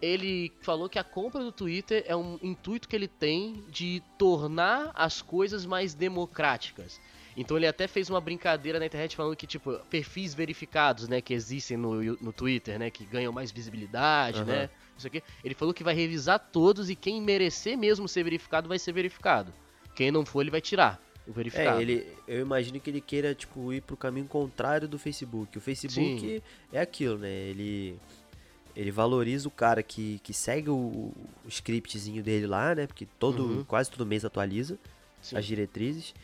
Ele 0.00 0.52
falou 0.60 0.88
que 0.88 0.98
a 0.98 1.04
compra 1.04 1.42
do 1.42 1.50
Twitter 1.50 2.04
é 2.06 2.14
um 2.14 2.38
intuito 2.42 2.88
que 2.88 2.94
ele 2.94 3.08
tem 3.08 3.64
de 3.68 4.02
tornar 4.16 4.92
as 4.94 5.20
coisas 5.20 5.66
mais 5.66 5.94
democráticas. 5.94 7.00
Então 7.36 7.56
ele 7.56 7.66
até 7.68 7.86
fez 7.86 8.10
uma 8.10 8.20
brincadeira 8.20 8.80
na 8.80 8.86
internet 8.86 9.14
falando 9.14 9.36
que, 9.36 9.46
tipo, 9.46 9.78
perfis 9.90 10.34
verificados, 10.34 11.08
né, 11.08 11.20
que 11.20 11.32
existem 11.32 11.76
no, 11.76 12.02
no 12.20 12.32
Twitter, 12.32 12.78
né, 12.78 12.90
que 12.90 13.04
ganham 13.04 13.32
mais 13.32 13.52
visibilidade, 13.52 14.40
Aham. 14.40 14.46
né, 14.46 14.70
isso 14.96 15.06
aqui. 15.06 15.22
Ele 15.44 15.54
falou 15.54 15.72
que 15.72 15.84
vai 15.84 15.94
revisar 15.94 16.38
todos 16.38 16.90
e 16.90 16.96
quem 16.96 17.22
merecer 17.22 17.78
mesmo 17.78 18.08
ser 18.08 18.24
verificado 18.24 18.68
vai 18.68 18.78
ser 18.78 18.92
verificado. 18.92 19.52
Quem 19.94 20.10
não 20.10 20.26
for, 20.26 20.40
ele 20.40 20.50
vai 20.50 20.60
tirar 20.60 21.00
o 21.28 21.32
verificado. 21.32 21.78
É, 21.78 21.82
ele, 21.82 22.06
eu 22.26 22.40
imagino 22.40 22.80
que 22.80 22.90
ele 22.90 23.00
queira, 23.00 23.32
tipo, 23.34 23.72
ir 23.72 23.82
pro 23.82 23.96
caminho 23.96 24.26
contrário 24.26 24.88
do 24.88 24.98
Facebook. 24.98 25.58
O 25.58 25.60
Facebook 25.60 26.42
é 26.72 26.80
aquilo, 26.80 27.18
né? 27.18 27.30
Ele, 27.30 27.96
Ele 28.78 28.92
valoriza 28.92 29.48
o 29.48 29.50
cara 29.50 29.82
que, 29.82 30.20
que 30.22 30.32
segue 30.32 30.70
o, 30.70 30.76
o 31.44 31.48
scriptzinho 31.48 32.22
dele 32.22 32.46
lá, 32.46 32.74
né? 32.76 32.86
Porque 32.86 33.06
todo, 33.18 33.42
Uhum. 33.42 33.64
quase 33.64 33.90
todo 33.90 34.06
mês 34.06 34.24
atualiza 34.24 34.78
Sim. 35.20 35.36
as 35.36 35.44
diretrizes. 35.44 36.14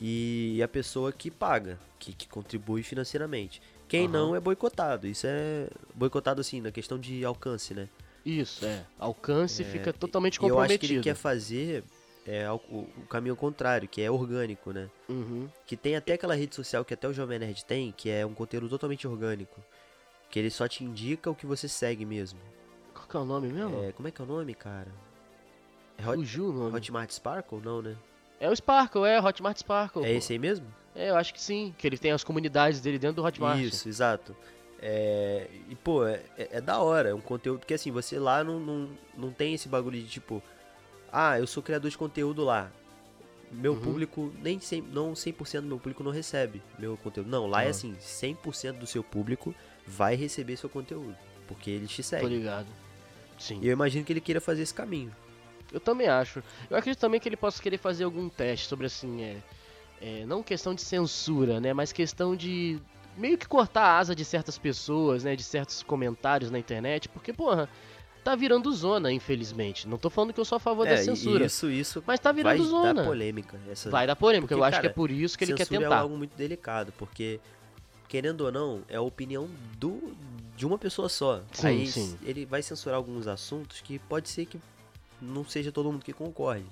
E 0.00 0.60
a 0.62 0.68
pessoa 0.68 1.12
que 1.12 1.28
paga, 1.30 1.78
que, 1.98 2.12
que 2.12 2.28
contribui 2.28 2.82
financeiramente. 2.84 3.60
Quem 3.88 4.04
Aham. 4.04 4.12
não 4.12 4.36
é 4.36 4.40
boicotado. 4.40 5.06
Isso 5.08 5.26
é 5.26 5.68
boicotado 5.94 6.40
assim, 6.40 6.60
na 6.60 6.70
questão 6.70 6.98
de 6.98 7.24
alcance, 7.24 7.74
né? 7.74 7.88
Isso, 8.24 8.64
é. 8.64 8.84
Alcance 8.98 9.62
fica 9.64 9.92
totalmente 9.92 10.36
E 10.40 10.46
eu 10.46 10.58
acho 10.60 10.68
que 10.68 10.74
comprometido. 10.78 10.92
ele 10.94 11.02
quer 11.02 11.14
fazer 11.14 11.84
é, 12.26 12.50
o, 12.50 12.54
o 12.56 13.06
caminho 13.10 13.36
contrário, 13.36 13.86
que 13.88 14.00
é 14.00 14.10
orgânico, 14.10 14.72
né? 14.72 14.88
Uhum. 15.08 15.48
Que 15.66 15.76
tem 15.76 15.94
até 15.96 16.14
aquela 16.14 16.34
rede 16.34 16.54
social 16.54 16.84
que 16.84 16.94
até 16.94 17.06
o 17.08 17.12
Jovem 17.12 17.38
Nerd 17.40 17.64
tem, 17.64 17.92
que 17.92 18.08
é 18.08 18.24
um 18.24 18.32
conteúdo 18.34 18.68
totalmente 18.68 19.06
orgânico. 19.06 19.60
Que 20.34 20.40
ele 20.40 20.50
só 20.50 20.66
te 20.66 20.82
indica 20.82 21.30
o 21.30 21.34
que 21.34 21.46
você 21.46 21.68
segue 21.68 22.04
mesmo. 22.04 22.40
Qual 22.92 23.06
que 23.06 23.16
é 23.16 23.20
o 23.20 23.24
nome 23.24 23.46
mesmo? 23.52 23.84
É, 23.84 23.92
como 23.92 24.08
é 24.08 24.10
que 24.10 24.20
é 24.20 24.24
o 24.24 24.26
nome, 24.26 24.52
cara? 24.52 24.88
É 25.96 26.02
Hot, 26.04 26.16
Fugiu 26.16 26.48
o 26.48 26.52
nome. 26.52 26.76
Hotmart 26.76 27.08
Sparkle? 27.12 27.60
Não, 27.60 27.80
né? 27.80 27.94
É 28.40 28.50
o 28.50 28.56
Sparkle, 28.56 29.04
é, 29.04 29.20
Hotmart 29.20 29.56
Sparkle. 29.58 30.02
É 30.04 30.08
pô. 30.10 30.18
esse 30.18 30.32
aí 30.32 30.38
mesmo? 30.40 30.66
É, 30.92 31.10
eu 31.10 31.16
acho 31.16 31.32
que 31.32 31.40
sim. 31.40 31.72
Que 31.78 31.86
ele 31.86 31.96
tem 31.96 32.10
as 32.10 32.24
comunidades 32.24 32.80
dele 32.80 32.98
dentro 32.98 33.22
do 33.22 33.24
Hotmart. 33.24 33.60
Isso, 33.60 33.88
exato. 33.88 34.34
É, 34.82 35.46
e, 35.70 35.76
pô, 35.76 36.04
é, 36.04 36.20
é- 36.36 36.48
é 36.56 36.60
da 36.60 36.80
hora. 36.80 37.10
É 37.10 37.14
um 37.14 37.20
conteúdo 37.20 37.64
que, 37.64 37.72
assim, 37.72 37.92
você 37.92 38.18
lá 38.18 38.42
não, 38.42 38.58
não, 38.58 38.90
não 39.16 39.30
tem 39.30 39.54
esse 39.54 39.68
bagulho 39.68 40.00
de 40.00 40.08
tipo, 40.08 40.42
ah, 41.12 41.38
eu 41.38 41.46
sou 41.46 41.62
criador 41.62 41.88
de 41.92 41.96
conteúdo 41.96 42.42
lá. 42.42 42.72
Meu 43.52 43.74
Uhum. 43.74 43.80
público, 43.80 44.32
nem 44.42 44.58
100, 44.58 44.82
não 44.82 45.12
100% 45.14 45.60
do 45.60 45.68
meu 45.68 45.78
público 45.78 46.02
não 46.02 46.10
recebe 46.10 46.60
meu 46.76 46.96
conteúdo. 46.96 47.30
Não, 47.30 47.46
lá 47.46 47.62
é 47.62 47.68
Ah. 47.68 47.70
assim, 47.70 47.94
100% 48.00 48.80
do 48.80 48.86
seu 48.88 49.04
público 49.04 49.54
vai 49.86 50.14
receber 50.14 50.56
seu 50.56 50.68
conteúdo. 50.68 51.16
Porque 51.46 51.70
eles 51.70 51.90
te 51.90 51.98
Tô 52.02 52.08
seguem. 52.08 52.28
ligado. 52.28 52.66
Sim. 53.38 53.58
E 53.62 53.66
eu 53.68 53.72
imagino 53.72 54.04
que 54.04 54.12
ele 54.12 54.20
queira 54.20 54.40
fazer 54.40 54.62
esse 54.62 54.72
caminho. 54.74 55.14
Eu 55.72 55.80
também 55.80 56.06
acho. 56.08 56.42
Eu 56.70 56.76
acredito 56.76 57.00
também 57.00 57.18
que 57.20 57.28
ele 57.28 57.36
possa 57.36 57.60
querer 57.62 57.78
fazer 57.78 58.04
algum 58.04 58.28
teste 58.28 58.66
sobre 58.68 58.86
assim, 58.86 59.22
é, 59.22 59.36
é, 60.00 60.24
não 60.26 60.42
questão 60.42 60.74
de 60.74 60.82
censura, 60.82 61.60
né, 61.60 61.72
mas 61.72 61.92
questão 61.92 62.36
de 62.36 62.78
meio 63.16 63.36
que 63.36 63.46
cortar 63.46 63.82
a 63.82 63.98
asa 63.98 64.14
de 64.14 64.24
certas 64.24 64.56
pessoas, 64.58 65.24
né, 65.24 65.34
de 65.36 65.42
certos 65.42 65.82
comentários 65.82 66.50
na 66.50 66.58
internet, 66.58 67.08
porque 67.08 67.32
porra, 67.32 67.68
tá 68.22 68.34
virando 68.36 68.72
zona, 68.72 69.10
infelizmente. 69.12 69.86
Não 69.88 69.98
tô 69.98 70.08
falando 70.10 70.32
que 70.32 70.40
eu 70.40 70.44
sou 70.44 70.56
a 70.56 70.60
favor 70.60 70.84
da 70.86 70.92
É, 70.92 71.00
e 71.00 71.04
censura, 71.04 71.44
isso, 71.46 71.70
isso 71.70 72.02
mas 72.06 72.20
tá 72.20 72.30
vai 72.32 72.42
virando 72.56 72.64
zona. 72.70 72.94
dar 72.94 73.04
polêmica. 73.04 73.58
Essa, 73.70 73.90
Vai 73.90 74.06
dar 74.06 74.16
polêmica, 74.16 74.48
Porque, 74.48 74.54
eu 74.60 74.64
acho 74.64 74.72
cara, 74.76 74.80
que 74.82 74.86
é 74.86 74.90
por 74.94 75.10
isso 75.10 75.36
que 75.36 75.44
ele 75.44 75.54
quer 75.54 75.64
Censura 75.64 75.80
tentar. 75.80 75.96
é 75.96 75.98
algo 75.98 76.16
muito 76.16 76.36
delicado, 76.36 76.92
porque, 76.98 77.40
querendo 78.14 78.42
ou 78.42 78.52
não, 78.52 78.84
é 78.88 78.94
a 78.94 79.00
opinião 79.00 79.50
do, 79.76 80.16
de 80.56 80.64
uma 80.64 80.78
pessoa 80.78 81.08
só. 81.08 81.42
Sim, 81.50 81.66
Aí 81.66 81.86
sim. 81.88 82.16
ele 82.22 82.46
vai 82.46 82.62
censurar 82.62 82.96
alguns 82.96 83.26
assuntos 83.26 83.80
que 83.80 83.98
pode 83.98 84.28
ser 84.28 84.46
que 84.46 84.60
não 85.20 85.44
seja 85.44 85.72
todo 85.72 85.90
mundo 85.90 86.04
que 86.04 86.12
concorde. 86.12 86.64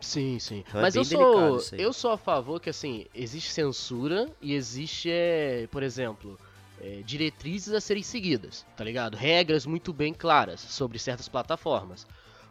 Sim, 0.00 0.38
sim. 0.38 0.62
Então 0.64 0.78
é 0.78 0.82
Mas 0.84 0.94
bem 0.94 1.00
eu 1.00 1.04
sou, 1.04 1.60
eu 1.76 1.92
sou 1.92 2.12
a 2.12 2.16
favor 2.16 2.60
que 2.60 2.70
assim, 2.70 3.06
existe 3.12 3.50
censura 3.50 4.30
e 4.40 4.54
existe, 4.54 5.10
é, 5.10 5.66
por 5.66 5.82
exemplo, 5.82 6.38
é, 6.80 7.02
diretrizes 7.04 7.74
a 7.74 7.80
serem 7.80 8.04
seguidas, 8.04 8.64
tá 8.76 8.84
ligado? 8.84 9.16
Regras 9.16 9.66
muito 9.66 9.92
bem 9.92 10.14
claras 10.14 10.60
sobre 10.60 11.00
certas 11.00 11.28
plataformas. 11.28 12.06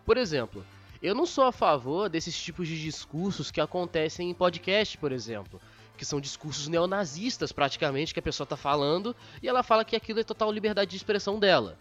Por 0.05 0.17
exemplo, 0.17 0.65
eu 1.01 1.15
não 1.15 1.25
sou 1.25 1.45
a 1.45 1.51
favor 1.53 2.09
desses 2.09 2.37
tipos 2.37 2.67
de 2.67 2.81
discursos 2.81 3.49
que 3.49 3.61
acontecem 3.61 4.29
em 4.29 4.33
podcast, 4.33 4.97
por 4.97 5.13
exemplo. 5.13 5.61
Que 5.97 6.05
são 6.05 6.19
discursos 6.19 6.67
neonazistas, 6.67 7.51
praticamente, 7.51 8.13
que 8.13 8.19
a 8.19 8.23
pessoa 8.23 8.47
tá 8.47 8.57
falando 8.57 9.15
e 9.41 9.47
ela 9.47 9.63
fala 9.63 9.85
que 9.85 9.95
aquilo 9.95 10.19
é 10.19 10.23
total 10.23 10.51
liberdade 10.51 10.91
de 10.91 10.97
expressão 10.97 11.39
dela. 11.39 11.77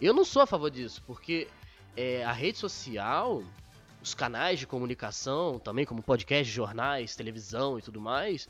Eu 0.00 0.12
não 0.12 0.24
sou 0.24 0.42
a 0.42 0.46
favor 0.46 0.70
disso, 0.70 1.02
porque 1.06 1.48
é, 1.96 2.24
a 2.24 2.32
rede 2.32 2.58
social, 2.58 3.42
os 4.02 4.14
canais 4.14 4.58
de 4.58 4.66
comunicação, 4.66 5.58
também 5.58 5.84
como 5.84 6.02
podcast, 6.02 6.52
jornais, 6.52 7.14
televisão 7.14 7.78
e 7.78 7.82
tudo 7.82 8.00
mais, 8.00 8.48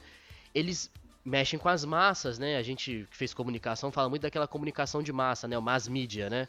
eles 0.55 0.91
mexem 1.25 1.59
com 1.59 1.69
as 1.69 1.85
massas, 1.85 2.39
né? 2.39 2.57
A 2.57 2.63
gente 2.63 3.07
que 3.11 3.17
fez 3.17 3.33
comunicação 3.33 3.93
fala 3.93 4.09
muito 4.09 4.23
daquela 4.23 4.49
comunicação 4.49 5.03
de 5.03 5.13
massa, 5.13 5.47
né? 5.47 5.57
O 5.57 5.63
mass 5.63 5.89
media, 5.89 6.29
né? 6.29 6.49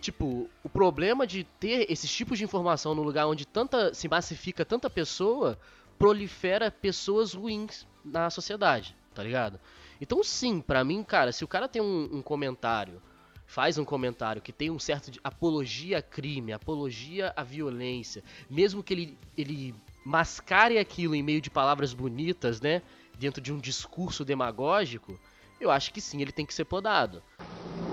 Tipo, 0.00 0.48
o 0.62 0.68
problema 0.68 1.26
de 1.26 1.44
ter 1.58 1.90
esses 1.90 2.10
tipos 2.12 2.38
de 2.38 2.44
informação 2.44 2.94
no 2.94 3.02
lugar 3.02 3.26
onde 3.26 3.46
tanta 3.46 3.94
se 3.94 4.08
massifica 4.08 4.64
tanta 4.64 4.90
pessoa, 4.90 5.58
prolifera 5.98 6.70
pessoas 6.70 7.34
ruins 7.34 7.86
na 8.04 8.30
sociedade, 8.30 8.96
tá 9.14 9.22
ligado? 9.22 9.58
Então 10.00 10.22
sim, 10.22 10.60
pra 10.60 10.84
mim, 10.84 11.02
cara, 11.02 11.32
se 11.32 11.44
o 11.44 11.48
cara 11.48 11.68
tem 11.68 11.80
um, 11.80 12.08
um 12.12 12.22
comentário, 12.22 13.00
faz 13.46 13.78
um 13.78 13.84
comentário 13.84 14.42
que 14.42 14.52
tem 14.52 14.70
um 14.70 14.78
certo 14.78 15.10
de 15.10 15.20
apologia 15.22 15.98
a 15.98 16.02
crime, 16.02 16.52
apologia 16.52 17.32
à 17.36 17.42
violência, 17.42 18.22
mesmo 18.50 18.82
que 18.82 18.92
ele, 18.92 19.18
ele 19.36 19.74
mascare 20.04 20.78
aquilo 20.78 21.14
em 21.14 21.22
meio 21.22 21.40
de 21.40 21.50
palavras 21.50 21.94
bonitas, 21.94 22.60
né? 22.60 22.82
Dentro 23.18 23.40
de 23.40 23.52
um 23.52 23.58
discurso 23.58 24.24
demagógico, 24.24 25.18
eu 25.58 25.70
acho 25.70 25.92
que 25.92 26.00
sim, 26.00 26.20
ele 26.20 26.32
tem 26.32 26.44
que 26.44 26.52
ser 26.52 26.66
podado. 26.66 27.22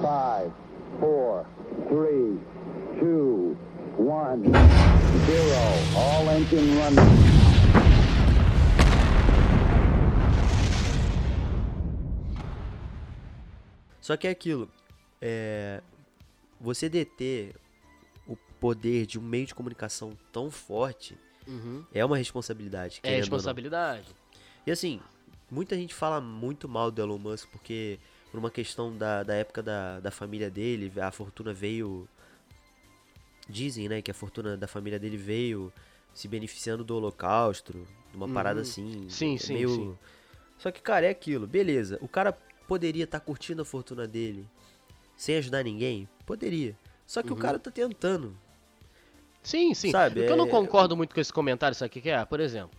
Five, 0.02 0.52
four, 1.00 1.46
three, 1.88 2.38
two, 3.00 3.58
one, 3.98 4.44
zero. 5.26 5.94
All 5.96 6.30
engine 6.36 6.76
running. 6.78 7.53
Só 14.04 14.18
que 14.18 14.28
é 14.28 14.32
aquilo, 14.32 14.70
é, 15.22 15.82
você 16.60 16.90
deter 16.90 17.56
o 18.28 18.36
poder 18.60 19.06
de 19.06 19.18
um 19.18 19.22
meio 19.22 19.46
de 19.46 19.56
comunicação 19.56 20.12
tão 20.30 20.52
forte 20.52 21.18
Uhum. 21.48 21.86
é 21.94 22.04
uma 22.04 22.18
responsabilidade. 22.18 23.00
É 23.02 23.16
responsabilidade. 23.16 24.08
E 24.68 24.72
assim, 24.72 25.00
muita 25.50 25.74
gente 25.78 25.94
fala 25.94 26.20
muito 26.20 26.68
mal 26.68 26.92
do 26.92 27.02
Elon 27.02 27.18
Musk 27.18 27.48
porque 27.50 27.98
por 28.30 28.40
uma 28.40 28.52
questão 28.52 28.94
da, 28.94 29.24
da 29.24 29.36
época 29.36 29.64
da, 29.64 30.02
da 30.02 30.12
família 30.12 30.50
dele, 30.50 30.92
a 31.00 31.10
fortuna 31.10 31.54
veio. 31.54 32.06
Dizem, 33.48 33.88
né, 33.88 34.02
que 34.02 34.12
a 34.12 34.14
fortuna 34.14 34.58
da 34.58 34.68
família 34.68 35.00
dele 35.00 35.16
veio 35.18 35.72
se 36.14 36.28
beneficiando 36.28 36.84
do 36.84 36.94
holocausto, 36.98 37.88
uma 38.14 38.28
parada 38.28 38.58
Uhum. 38.58 38.62
assim. 38.62 39.06
Sim, 39.10 39.36
é 39.36 39.38
sim, 39.38 39.54
meio... 39.54 39.70
sim. 39.70 39.98
Só 40.58 40.72
que, 40.72 40.82
cara, 40.82 41.06
é 41.06 41.10
aquilo, 41.10 41.48
beleza. 41.48 41.98
O 42.02 42.08
cara 42.08 42.38
poderia 42.74 43.04
estar 43.04 43.20
curtindo 43.20 43.62
a 43.62 43.66
fortuna 43.66 44.08
dele 44.08 44.50
sem 45.16 45.36
ajudar 45.38 45.64
ninguém? 45.64 46.10
Poderia. 46.26 46.76
Só 47.06 47.22
que 47.22 47.30
Uhum. 47.32 47.38
o 47.38 47.40
cara 47.40 47.60
tá 47.60 47.70
tentando. 47.70 48.36
Sim, 49.44 49.76
sim. 49.76 49.92
Sabe, 49.92 50.22
o 50.22 50.26
que 50.26 50.32
eu 50.32 50.36
não 50.38 50.48
é- 50.48 50.50
concordo 50.50 50.98
muito 50.98 51.14
com 51.14 51.22
esse 51.22 51.32
comentário, 51.32 51.76
sabe 51.76 51.90
o 51.90 51.92
que 51.92 52.02
que 52.02 52.10
é? 52.10 52.26
Por 52.26 52.40
exemplo, 52.40 52.76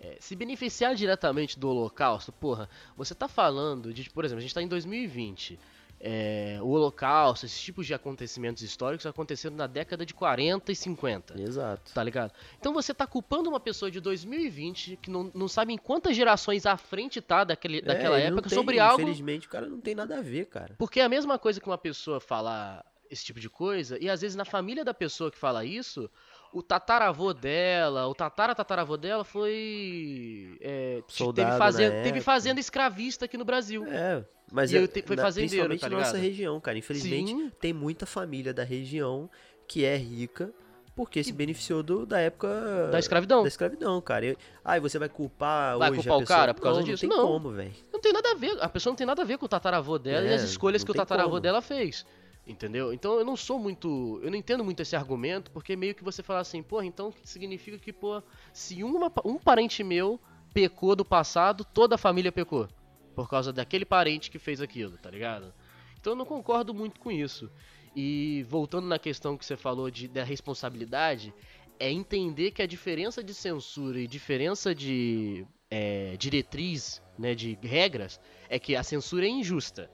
é, 0.00 0.16
se 0.18 0.34
beneficiar 0.34 0.96
diretamente 0.96 1.56
do 1.56 1.68
holocausto, 1.68 2.32
porra, 2.32 2.68
você 2.96 3.14
tá 3.14 3.28
falando 3.28 3.94
de, 3.94 4.10
por 4.10 4.24
exemplo, 4.24 4.38
a 4.38 4.42
gente 4.42 4.54
tá 4.54 4.60
em 4.62 4.66
2020. 4.66 5.56
É, 6.00 6.58
o 6.62 6.68
holocausto, 6.68 7.44
esses 7.46 7.60
tipos 7.60 7.86
de 7.86 7.92
acontecimentos 7.94 8.62
históricos 8.62 9.04
aconteceram 9.06 9.56
na 9.56 9.66
década 9.66 10.06
de 10.06 10.14
40 10.14 10.70
e 10.70 10.76
50. 10.76 11.40
Exato. 11.40 11.92
Tá 11.92 12.02
ligado? 12.04 12.32
Então 12.58 12.72
você 12.72 12.94
tá 12.94 13.06
culpando 13.06 13.48
uma 13.50 13.58
pessoa 13.60 13.90
de 13.90 14.00
2020 14.00 14.96
que 15.02 15.10
não, 15.10 15.30
não 15.34 15.48
sabe 15.48 15.72
em 15.72 15.78
quantas 15.78 16.14
gerações 16.16 16.66
à 16.66 16.76
frente 16.76 17.20
tá 17.20 17.44
daquele, 17.44 17.80
daquela 17.82 18.18
É, 18.18 18.30
não 18.30 18.36
época 18.38 18.48
tem- 18.48 18.56
sobre 18.58 18.78
algo 18.78 19.02
Infelizmente, 19.02 19.46
o 19.46 19.50
cara 19.50 19.66
não 19.66 19.80
tem 19.80 19.94
nada 19.94 20.18
a 20.18 20.22
ver, 20.22 20.46
cara. 20.46 20.74
porque 20.78 21.00
é 21.00 21.04
a 21.04 21.08
mesma 21.08 21.38
coisa 21.38 21.60
que 21.60 21.66
uma 21.68 21.78
pessoa 21.78 22.20
falar 22.20 22.84
esse 23.10 23.24
tipo 23.24 23.40
de 23.40 23.48
coisa, 23.48 23.96
e 23.98 24.08
às 24.10 24.20
vezes 24.20 24.36
na 24.36 24.44
família 24.44 24.84
da 24.84 24.92
pessoa 24.92 25.30
que 25.30 25.38
fala 25.38 25.64
isso, 25.64 26.10
o 26.52 26.62
tataravô 26.62 27.32
dela, 27.34 28.06
o 28.06 28.14
tatara-tataravô 28.14 28.96
dela 28.96 29.24
foi. 29.24 30.56
é, 30.60 31.02
Soldado 31.08 31.34
teve, 31.36 31.50
na 31.50 31.58
fazenda, 31.58 32.02
teve 32.02 32.20
fazenda 32.20 32.60
escravista 32.60 33.24
aqui 33.24 33.36
no 33.36 33.44
Brasil. 33.44 33.84
É, 33.86 34.24
mas 34.50 34.72
E 34.72 34.78
é, 34.78 34.86
te- 34.86 35.02
foi 35.02 35.16
na- 35.16 35.22
fazendeiro, 35.22 35.68
principalmente 35.68 35.80
tá 35.80 35.88
na 35.88 35.98
nossa 35.98 36.16
região, 36.18 36.60
cara. 36.60 36.78
Infelizmente, 36.78 37.30
Sim. 37.32 37.52
tem 37.60 37.72
muita 37.72 38.06
família 38.06 38.52
da 38.54 38.64
região 38.64 39.28
que 39.66 39.84
é 39.84 39.96
rica 39.96 40.52
porque 40.96 41.22
se 41.22 41.32
beneficiou 41.32 41.80
do, 41.80 42.04
da 42.04 42.18
época 42.18 42.88
Da 42.90 42.98
escravidão. 42.98 43.42
da 43.42 43.48
escravidão, 43.48 44.00
cara. 44.00 44.26
E, 44.26 44.36
ai, 44.64 44.80
você 44.80 44.98
vai 44.98 45.08
culpar 45.08 45.78
Vai 45.78 45.90
hoje 45.90 46.00
culpar 46.00 46.16
o 46.16 46.20
pessoa? 46.20 46.38
cara 46.38 46.54
por 46.54 46.62
causa 46.62 46.80
não, 46.80 46.86
disso? 46.86 47.06
Não 47.06 47.10
tem 47.14 47.18
Não. 47.22 47.26
como, 47.28 47.50
velho. 47.52 47.72
Não 47.92 48.00
tem 48.00 48.12
nada 48.12 48.30
a 48.32 48.34
ver, 48.34 48.56
a 48.60 48.68
pessoa 48.68 48.90
não 48.90 48.96
tem 48.96 49.06
nada 49.06 49.22
a 49.22 49.24
ver 49.24 49.38
com 49.38 49.46
o 49.46 49.48
tataravô 49.48 49.96
dela 49.96 50.26
e 50.26 50.30
É, 50.30 50.34
as 50.34 50.42
escolhas 50.42 50.82
não 50.82 50.86
que 50.86 50.90
o 50.90 50.94
tataravô 50.94 51.28
como. 51.30 51.40
dela 51.40 51.62
fez. 51.62 52.04
Entendeu? 52.48 52.94
Então 52.94 53.18
eu 53.18 53.24
não 53.26 53.36
sou 53.36 53.58
muito. 53.58 54.18
Eu 54.22 54.30
não 54.30 54.38
entendo 54.38 54.64
muito 54.64 54.80
esse 54.80 54.96
argumento, 54.96 55.50
porque 55.50 55.76
meio 55.76 55.94
que 55.94 56.02
você 56.02 56.22
fala 56.22 56.40
assim, 56.40 56.62
porra, 56.62 56.86
então 56.86 57.12
significa 57.22 57.78
que, 57.78 57.92
pô, 57.92 58.22
se 58.54 58.82
uma, 58.82 59.12
um 59.22 59.36
parente 59.36 59.84
meu 59.84 60.18
pecou 60.54 60.96
do 60.96 61.04
passado, 61.04 61.62
toda 61.62 61.96
a 61.96 61.98
família 61.98 62.32
pecou. 62.32 62.66
Por 63.14 63.28
causa 63.28 63.52
daquele 63.52 63.84
parente 63.84 64.30
que 64.30 64.38
fez 64.38 64.62
aquilo, 64.62 64.96
tá 64.96 65.10
ligado? 65.10 65.52
Então 66.00 66.14
eu 66.14 66.16
não 66.16 66.24
concordo 66.24 66.72
muito 66.72 66.98
com 66.98 67.10
isso. 67.10 67.50
E 67.94 68.46
voltando 68.48 68.86
na 68.86 68.98
questão 68.98 69.36
que 69.36 69.44
você 69.44 69.56
falou 69.56 69.90
de, 69.90 70.08
da 70.08 70.24
responsabilidade, 70.24 71.34
é 71.78 71.90
entender 71.90 72.52
que 72.52 72.62
a 72.62 72.66
diferença 72.66 73.22
de 73.22 73.34
censura 73.34 74.00
e 74.00 74.06
diferença 74.06 74.74
de 74.74 75.46
é, 75.70 76.16
diretriz, 76.16 77.02
né, 77.18 77.34
de 77.34 77.58
regras, 77.62 78.18
é 78.48 78.58
que 78.58 78.74
a 78.74 78.82
censura 78.82 79.26
é 79.26 79.28
injusta. 79.28 79.90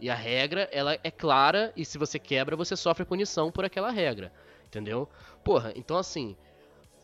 E 0.00 0.08
a 0.08 0.14
regra, 0.14 0.68
ela 0.72 0.96
é 1.02 1.10
clara 1.10 1.72
e 1.76 1.84
se 1.84 1.98
você 1.98 2.18
quebra, 2.18 2.54
você 2.56 2.76
sofre 2.76 3.04
punição 3.04 3.50
por 3.50 3.64
aquela 3.64 3.90
regra. 3.90 4.32
Entendeu? 4.66 5.08
Porra, 5.42 5.72
então 5.74 5.96
assim, 5.96 6.36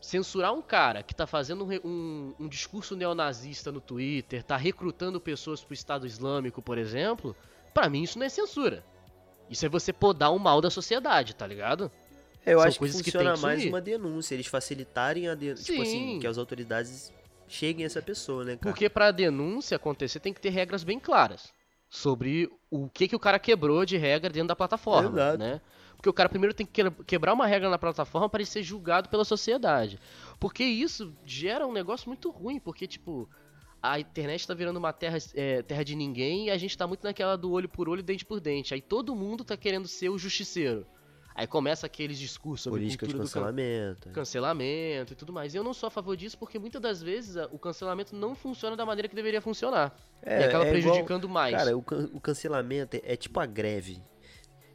censurar 0.01 0.53
um 0.53 0.63
cara 0.63 1.03
que 1.03 1.15
tá 1.15 1.27
fazendo 1.27 1.65
um, 1.65 1.73
um- 1.89 2.35
um 2.41 2.49
discurso 2.49 2.95
neonazista 2.95 3.73
no 3.73 3.81
Twitter, 3.81 4.43
tá 4.43 4.57
recrutando 4.57 5.21
pessoas 5.21 5.65
pro 5.65 5.73
Estado 5.75 6.07
Islâmico, 6.07 6.61
por 6.61 6.77
exemplo, 6.79 7.35
pra 7.73 7.89
mim 7.89 8.03
isso 8.03 8.19
não 8.19 8.27
é 8.27 8.29
censura. 8.29 8.85
Isso 9.51 9.65
é 9.65 9.69
você 9.69 9.93
podar 9.93 10.33
o 10.33 10.39
mal 10.39 10.61
da 10.61 10.71
sociedade, 10.71 11.35
tá 11.35 11.47
ligado? 11.47 11.91
Eu 12.47 12.59
São 12.59 12.69
acho 12.69 12.79
que 12.79 12.87
que 12.87 12.93
funciona 12.93 13.31
tem 13.31 13.35
que 13.35 13.41
mais 13.43 13.65
uma 13.65 13.81
denúncia, 13.81 14.35
eles 14.35 14.47
facilitarem 14.47 15.29
a 15.29 15.35
denúncia, 15.35 15.65
tipo 15.65 15.83
assim, 15.83 16.15
Sim. 16.15 16.19
que 16.21 16.27
as 16.27 16.37
autoridades 16.37 17.13
cheguem 17.49 17.85
a 17.85 17.87
essa 17.87 18.03
pessoa, 18.03 18.45
né, 18.45 18.57
cara? 18.57 18.61
Porque 18.73 18.89
pra 18.89 19.11
denúncia 19.11 19.77
acontecer 19.77 20.21
tem 20.21 20.33
que 20.35 20.41
ter 20.41 20.51
regras 20.51 20.85
bem 20.85 20.99
claras 21.01 21.53
sobre 21.95 22.51
o 22.69 22.89
que, 22.89 23.07
que 23.07 23.15
o 23.15 23.21
cara 23.21 23.39
quebrou 23.39 23.85
de 23.87 23.97
regra 23.97 24.29
dentro 24.29 24.49
da 24.49 24.57
plataforma, 24.57 25.11
né? 25.39 25.61
Porque 25.97 26.09
o 26.09 26.13
cara 26.13 26.29
primeiro 26.29 26.53
tem 26.53 26.67
que 26.67 26.83
que- 26.91 27.05
quebrar 27.05 27.33
uma 27.33 27.47
regra 27.47 27.71
na 27.71 27.79
plataforma 27.79 28.29
para 28.29 28.41
ele 28.41 28.51
ser 28.51 28.65
julgado 28.65 29.09
pela 29.09 29.25
sociedade. 29.25 29.97
Porque 30.41 30.65
isso 30.65 31.15
gera 31.25 31.65
um 31.65 31.73
negócio 31.73 32.09
muito 32.09 32.31
ruim, 32.31 32.59
porque 32.59 32.89
tipo, 32.89 33.29
a 33.81 34.01
internet 34.01 34.45
tá 34.45 34.55
virando 34.55 34.77
uma 34.79 34.93
terra, 34.93 35.19
é, 35.37 35.63
terra 35.63 35.85
de 35.85 35.95
ninguém 35.95 36.47
e 36.47 36.51
a 36.51 36.59
gente 36.59 36.77
tá 36.77 36.85
muito 36.85 37.05
naquela 37.05 37.37
do 37.37 37.53
olho 37.53 37.69
por 37.69 37.89
olho, 37.89 38.03
dente 38.03 38.25
por 38.25 38.41
dente. 38.41 38.75
Aí 38.75 38.81
todo 38.83 39.15
mundo 39.15 39.45
tá 39.45 39.57
querendo 39.57 39.87
ser 39.87 40.09
o 40.09 40.19
justiceiro. 40.19 40.85
Aí 41.35 41.47
começa 41.49 41.85
aqueles 41.87 42.17
discursos 42.19 42.63
sobre 42.63 42.81
Política 42.81 43.07
de 43.07 43.13
do 43.13 43.19
can- 43.19 43.25
cancelamento. 43.25 44.09
cancelamento 44.11 45.13
e 45.13 45.17
tudo 45.17 45.33
mais. 45.33 45.53
E 45.53 45.57
eu 45.57 45.65
não 45.65 45.75
sou 45.75 45.89
a 45.89 45.91
favor 45.91 46.17
disso 46.17 46.39
porque 46.39 46.59
muitas 46.61 46.81
das 46.81 47.03
vezes 47.03 47.37
a- 47.37 47.49
o 47.51 47.59
cancelamento 47.59 48.15
não 48.15 48.35
funciona 48.37 48.77
da 48.77 48.87
maneira 48.87 49.09
que 49.09 49.17
deveria 49.17 49.41
funcionar. 49.41 49.97
É, 50.23 50.43
e 50.43 50.45
acaba 50.45 50.65
é 50.65 50.69
igual- 50.69 50.83
prejudicando 50.93 51.29
mais. 51.29 51.57
Cara, 51.57 51.77
o, 51.77 51.83
can- 51.83 52.09
o 52.13 52.21
cancelamento 52.21 52.97
é, 52.97 53.03
é 53.05 53.17
tipo 53.17 53.41
a 53.41 53.47
greve. 53.47 54.01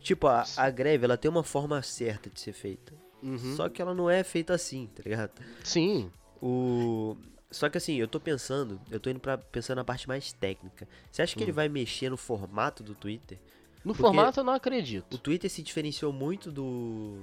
Tipo, 0.02 0.28
a, 0.28 0.44
a 0.58 0.70
greve, 0.70 1.06
ela 1.06 1.18
tem 1.18 1.30
uma 1.32 1.44
forma 1.44 1.82
certa 1.82 2.30
de 2.30 2.40
ser 2.40 2.54
feita. 2.54 2.94
Uhum. 3.24 3.56
Só 3.56 3.68
que 3.70 3.82
ela 3.82 3.94
não 3.94 4.10
é 4.10 4.24
feita 4.24 4.54
assim, 4.54 4.88
tá 4.96 5.02
ligado? 5.04 5.32
Sim. 5.64 6.12
O... 6.42 7.16
Só 7.52 7.68
que 7.70 7.78
assim, 7.78 7.96
eu 7.96 8.08
tô 8.08 8.20
pensando, 8.20 8.80
eu 8.92 9.00
tô 9.00 9.10
indo 9.10 9.20
pra 9.20 9.38
pensando 9.38 9.78
na 9.78 9.84
parte 9.84 10.08
mais 10.08 10.32
técnica. 10.34 10.88
Você 11.12 11.22
acha 11.22 11.36
que 11.36 11.44
ele 11.44 11.52
vai 11.52 11.68
mexer 11.68 12.10
no 12.10 12.16
formato 12.18 12.84
do 12.84 12.94
Twitter? 12.94 13.40
No 13.84 13.94
Porque 13.94 14.02
formato 14.02 14.40
eu 14.40 14.44
não 14.44 14.54
O 14.54 14.56
acredito. 14.56 15.18
Twitter 15.18 15.50
se 15.50 15.62
diferenciou 15.64 16.12
muito 16.12 16.52
do, 16.52 17.22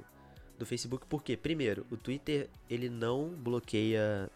do 0.58 0.64
Facebook 0.64 1.04
porque, 1.08 1.36
primeiro, 1.36 1.86
o 1.90 1.96
Twitter 1.96 2.48
ele 2.68 2.88
não 2.88 3.28
bloqueia 3.28 4.30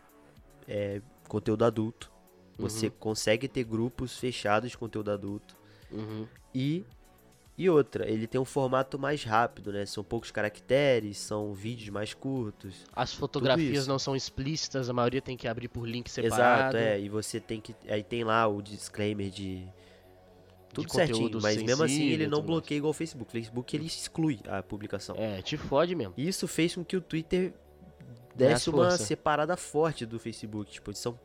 é, 0.69 1.01
conteúdo 1.29 1.65
adulto. 1.65 2.11
Você 2.59 2.91
consegue 2.91 3.49
ter 3.49 3.65
grupos 3.65 4.19
fechados 4.19 4.71
de 4.71 4.77
conteúdo 4.77 5.11
adulto. 5.11 5.57
Uhum. 5.91 6.27
E, 6.55 6.85
e 7.57 7.71
outra, 7.71 8.07
ele 8.07 8.27
tem 8.27 8.39
um 8.39 8.45
formato 8.45 8.99
mais 8.99 9.25
rápido, 9.25 9.73
né? 9.73 9.87
São 9.87 10.05
poucos 10.05 10.31
caracteres, 10.31 11.17
são 11.17 11.55
vídeos 11.55 11.89
mais 11.89 12.13
curtos. 12.13 12.85
As 12.95 13.15
fotografias 13.15 13.87
não 13.87 13.99
são 13.99 14.15
explícitas, 14.15 14.91
a 14.91 14.93
maioria 14.93 15.23
tem 15.23 15.39
que 15.39 15.49
abrir 15.49 15.69
por 15.69 15.89
link 15.89 16.07
Exato, 16.09 16.23
separado. 16.27 16.77
é. 16.77 17.01
E 17.01 17.09
você 17.09 17.41
tem 17.41 17.63
que. 17.63 17.75
Aí 17.89 18.03
tem 18.03 18.25
lá 18.25 18.47
o 18.47 18.61
disclaimer 18.61 19.31
de. 19.31 19.67
Tudo 20.73 20.93
certinho, 20.93 21.41
mas 21.43 21.61
mesmo 21.63 21.83
assim 21.83 22.09
ele 22.11 22.27
não 22.27 22.43
bloqueia 22.43 22.79
igual 22.79 22.91
o 22.91 22.95
Facebook. 22.95 23.29
O 23.29 23.33
Facebook 23.33 23.77
ele 23.77 23.87
exclui 23.87 24.41
a 24.47 24.63
publicação. 24.63 25.17
É, 25.19 25.43
te 25.43 25.57
fode 25.57 25.95
mesmo. 25.95 26.15
Isso 26.17 26.47
fez 26.47 26.75
com 26.75 26.85
que 26.85 26.97
o 26.97 27.01
Twitter 27.01 27.53
desse 28.35 28.71
uma 28.71 28.91
separada 28.93 29.57
forte 29.57 30.07
do 30.07 30.19
Facebook. 30.19 30.71
Tipo, 30.71 30.91
eles 30.91 31.01
são 31.01 31.19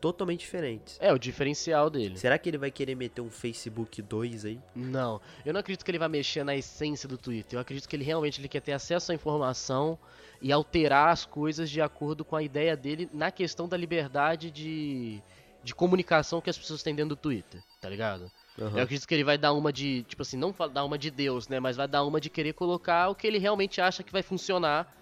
totalmente 0.00 0.40
diferentes. 0.40 0.96
É, 1.00 1.12
o 1.12 1.18
diferencial 1.18 1.90
dele. 1.90 2.18
Será 2.18 2.38
que 2.38 2.48
ele 2.48 2.58
vai 2.58 2.70
querer 2.70 2.94
meter 2.94 3.20
um 3.20 3.30
Facebook 3.30 4.00
2 4.00 4.46
aí? 4.46 4.60
Não, 4.74 5.20
eu 5.44 5.52
não 5.52 5.60
acredito 5.60 5.84
que 5.84 5.90
ele 5.90 5.98
vai 5.98 6.08
mexer 6.08 6.42
na 6.42 6.56
essência 6.56 7.08
do 7.08 7.18
Twitter. 7.18 7.56
Eu 7.56 7.60
acredito 7.60 7.88
que 7.88 7.94
ele 7.94 8.04
realmente 8.04 8.40
ele 8.40 8.48
quer 8.48 8.60
ter 8.60 8.72
acesso 8.72 9.12
à 9.12 9.14
informação 9.14 9.98
e 10.40 10.50
alterar 10.50 11.10
as 11.10 11.26
coisas 11.26 11.68
de 11.68 11.80
acordo 11.80 12.24
com 12.24 12.34
a 12.34 12.42
ideia 12.42 12.76
dele 12.76 13.08
na 13.12 13.30
questão 13.30 13.68
da 13.68 13.76
liberdade 13.76 14.50
de, 14.50 15.22
de 15.62 15.74
comunicação 15.74 16.40
que 16.40 16.48
as 16.48 16.56
pessoas 16.56 16.82
têm 16.82 16.94
dentro 16.94 17.10
do 17.10 17.16
Twitter, 17.16 17.62
tá 17.78 17.88
ligado? 17.88 18.30
Aham. 18.58 18.78
Eu 18.78 18.82
acredito 18.84 19.06
que 19.06 19.14
ele 19.14 19.24
vai 19.24 19.38
dar 19.38 19.52
uma 19.52 19.72
de, 19.72 20.02
tipo 20.04 20.22
assim, 20.22 20.36
não 20.36 20.54
dar 20.72 20.84
uma 20.84 20.98
de 20.98 21.10
Deus, 21.10 21.48
né? 21.48 21.60
Mas 21.60 21.76
vai 21.76 21.88
dar 21.88 22.04
uma 22.04 22.20
de 22.20 22.30
querer 22.30 22.52
colocar 22.52 23.08
o 23.08 23.14
que 23.14 23.26
ele 23.26 23.38
realmente 23.38 23.80
acha 23.80 24.02
que 24.02 24.12
vai 24.12 24.22
funcionar 24.22 24.96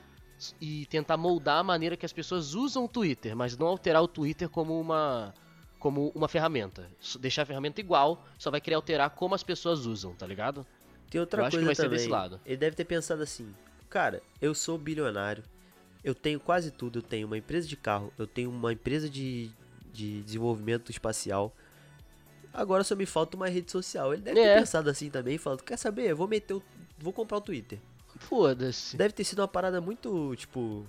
e 0.60 0.86
tentar 0.86 1.16
moldar 1.16 1.58
a 1.58 1.64
maneira 1.64 1.96
que 1.96 2.06
as 2.06 2.12
pessoas 2.12 2.54
usam 2.54 2.84
o 2.84 2.88
Twitter, 2.88 3.34
mas 3.34 3.56
não 3.56 3.66
alterar 3.66 4.02
o 4.02 4.08
Twitter 4.08 4.48
como 4.48 4.78
uma 4.78 5.34
como 5.78 6.10
uma 6.14 6.28
ferramenta. 6.28 6.90
Deixar 7.20 7.42
a 7.42 7.46
ferramenta 7.46 7.80
igual, 7.80 8.26
só 8.36 8.50
vai 8.50 8.60
querer 8.60 8.74
alterar 8.74 9.10
como 9.10 9.34
as 9.34 9.44
pessoas 9.44 9.86
usam, 9.86 10.12
tá 10.14 10.26
ligado? 10.26 10.66
Tem 11.08 11.20
outra 11.20 11.42
Eu 11.42 11.46
acho 11.46 11.50
que 11.50 11.56
coisa 11.56 11.66
vai 11.66 11.74
ser 11.74 11.82
também. 11.84 11.98
desse 11.98 12.08
lado. 12.08 12.40
Ele 12.44 12.56
deve 12.56 12.76
ter 12.76 12.84
pensado 12.84 13.22
assim: 13.22 13.54
cara, 13.88 14.22
eu 14.40 14.54
sou 14.54 14.76
bilionário, 14.76 15.42
eu 16.04 16.14
tenho 16.14 16.40
quase 16.40 16.70
tudo. 16.70 16.98
Eu 16.98 17.02
tenho 17.02 17.26
uma 17.26 17.38
empresa 17.38 17.66
de 17.66 17.76
carro, 17.76 18.12
eu 18.18 18.26
tenho 18.26 18.50
uma 18.50 18.72
empresa 18.72 19.08
de, 19.08 19.50
de 19.92 20.22
desenvolvimento 20.22 20.90
espacial. 20.90 21.54
Agora 22.52 22.82
só 22.84 22.96
me 22.96 23.06
falta 23.06 23.36
uma 23.36 23.48
rede 23.48 23.70
social. 23.70 24.12
Ele 24.12 24.22
deve 24.22 24.40
É. 24.40 24.54
ter 24.54 24.60
pensado 24.60 24.90
assim 24.90 25.10
também, 25.10 25.38
falando: 25.38 25.62
quer 25.62 25.76
saber? 25.76 26.10
Eu 26.10 26.16
vou 26.16 26.26
meter 26.28 26.54
o. 26.54 26.62
Vou 26.98 27.12
comprar 27.12 27.38
o 27.38 27.40
Twitter. 27.40 27.78
Foda-se. 28.18 28.96
Deve 28.96 29.12
ter 29.14 29.24
sido 29.24 29.38
uma 29.40 29.48
parada 29.48 29.80
muito, 29.80 30.34
tipo. 30.36 30.84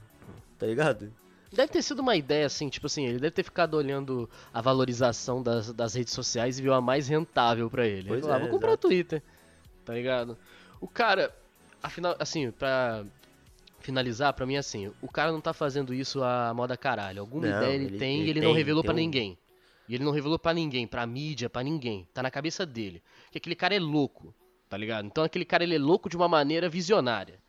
Tá 0.57 0.65
ligado? 0.65 1.11
Deve 1.51 1.71
ter 1.71 1.81
sido 1.81 1.99
uma 1.99 2.15
ideia 2.15 2.45
assim, 2.45 2.69
tipo 2.69 2.85
assim, 2.87 3.05
ele 3.07 3.17
deve 3.19 3.31
ter 3.31 3.43
ficado 3.43 3.73
olhando 3.75 4.29
a 4.53 4.61
valorização 4.61 5.41
das, 5.41 5.73
das 5.73 5.93
redes 5.95 6.13
sociais 6.13 6.59
e 6.59 6.61
viu 6.61 6.73
a 6.73 6.81
mais 6.81 7.07
rentável 7.07 7.69
pra 7.69 7.87
ele. 7.87 8.07
Pois 8.07 8.19
ele 8.19 8.21
falou, 8.21 8.35
ah, 8.35 8.37
é, 8.37 8.41
vou 8.41 8.49
comprar 8.49 8.69
o 8.69 8.71
exato. 8.73 8.87
Twitter. 8.87 9.23
Tá 9.83 9.93
ligado? 9.93 10.37
O 10.79 10.87
cara, 10.87 11.33
afinal, 11.81 12.15
assim, 12.19 12.51
pra 12.51 13.03
finalizar, 13.79 14.33
pra 14.33 14.45
mim 14.45 14.57
assim, 14.57 14.91
o 15.01 15.07
cara 15.07 15.31
não 15.31 15.41
tá 15.41 15.53
fazendo 15.53 15.93
isso 15.93 16.21
a 16.23 16.53
moda 16.53 16.75
caralho. 16.77 17.21
Alguma 17.21 17.47
Não, 17.47 17.57
ideia 17.57 17.73
ele, 17.73 17.85
ele- 17.85 17.97
tem 17.97 18.17
e 18.17 18.21
ele 18.21 18.29
ele 18.39 18.41
não 18.41 18.53
revelou 18.53 18.83
pra 18.83 18.93
um- 18.93 18.95
ninguém. 18.97 19.37
E 19.89 19.95
ele 19.95 20.03
não 20.03 20.11
revelou 20.11 20.37
pra 20.39 20.53
ninguém, 20.53 20.85
pra 20.87 21.05
mídia, 21.07 21.49
pra 21.49 21.63
ninguém. 21.63 22.07
Tá 22.13 22.21
na 22.23 22.29
cabeça 22.31 22.65
dele. 22.65 23.01
Porque 23.25 23.39
aquele 23.39 23.55
cara 23.55 23.75
é 23.75 23.79
louco, 23.79 24.33
tá 24.69 24.77
ligado? 24.77 25.05
Então 25.07 25.23
aquele 25.23 25.43
cara 25.45 25.63
ele 25.63 25.75
é 25.75 25.79
louco 25.79 26.07
de 26.07 26.15
uma 26.15 26.27
maneira 26.29 26.69
visionária. 26.69 27.39